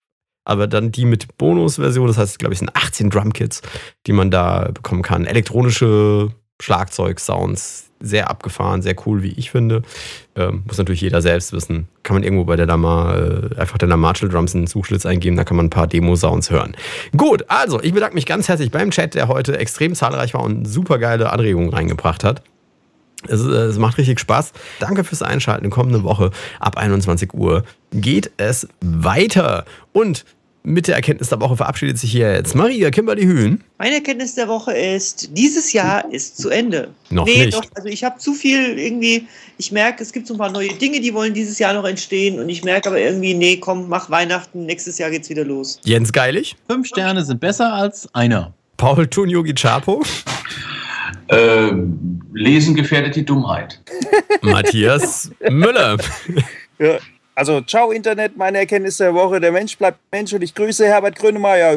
[0.44, 2.06] aber dann die mit Bonusversion.
[2.06, 3.62] Das heißt, glaube ich, sind 18 Drumkits,
[4.06, 5.26] die man da bekommen kann.
[5.26, 6.30] Elektronische
[6.60, 7.84] Schlagzeug-Sounds.
[7.98, 9.80] Sehr abgefahren, sehr cool, wie ich finde.
[10.34, 11.88] Ähm, muss natürlich jeder selbst wissen.
[12.02, 15.44] Kann man irgendwo bei der Lama äh, einfach der Marshall Drums einen Suchschlitz eingeben, da
[15.44, 16.76] kann man ein paar Demo-Sounds hören.
[17.16, 20.66] Gut, also ich bedanke mich ganz herzlich beim Chat, der heute extrem zahlreich war und
[20.66, 22.42] super geile Anregungen reingebracht hat.
[23.28, 24.52] Es, äh, es, macht richtig Spaß.
[24.78, 25.70] Danke fürs Einschalten.
[25.70, 26.30] Kommende Woche
[26.60, 29.64] ab 21 Uhr geht es weiter.
[29.92, 30.24] Und
[30.66, 33.62] mit der Erkenntnis der Woche verabschiedet sich hier jetzt Maria Kimberly Hühn.
[33.78, 36.88] Meine Erkenntnis der Woche ist, dieses Jahr ist zu Ende.
[37.08, 37.56] Noch nee, nicht.
[37.56, 40.70] Doch, also ich habe zu viel irgendwie, ich merke, es gibt so ein paar neue
[40.70, 44.10] Dinge, die wollen dieses Jahr noch entstehen und ich merke aber irgendwie, nee, komm, mach
[44.10, 45.78] Weihnachten, nächstes Jahr geht's wieder los.
[45.84, 46.56] Jens Geilig.
[46.68, 48.52] Fünf Sterne sind besser als einer.
[48.76, 50.02] Paul Tunyogi Chapo.
[51.28, 51.70] Äh,
[52.34, 53.80] lesen gefährdet die Dummheit.
[54.42, 55.96] Matthias Müller.
[56.78, 56.98] Ja.
[57.36, 59.40] Also, ciao Internet, meine Erkenntnis der Woche.
[59.40, 61.76] Der Mensch bleibt Mensch und ich grüße Herbert Grönemeyer.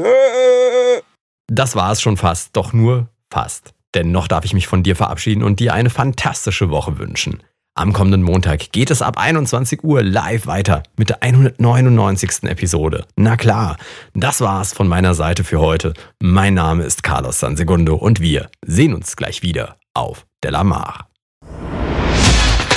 [1.47, 3.73] Das war es schon fast, doch nur fast.
[3.93, 7.43] Denn noch darf ich mich von dir verabschieden und dir eine fantastische Woche wünschen.
[7.75, 12.43] Am kommenden Montag geht es ab 21 Uhr live weiter mit der 199.
[12.43, 13.05] Episode.
[13.17, 13.77] Na klar,
[14.13, 15.93] das war's von meiner Seite für heute.
[16.21, 21.08] Mein Name ist Carlos Sansegundo und wir sehen uns gleich wieder auf Delamar.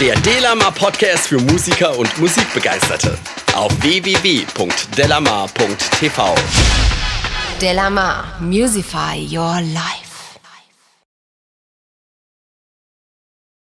[0.03, 3.16] Der Delamar Podcast für Musiker und Musikbegeisterte
[3.55, 6.34] auf www.delamar.tv.
[7.61, 10.12] Delamar, Musify Your Life.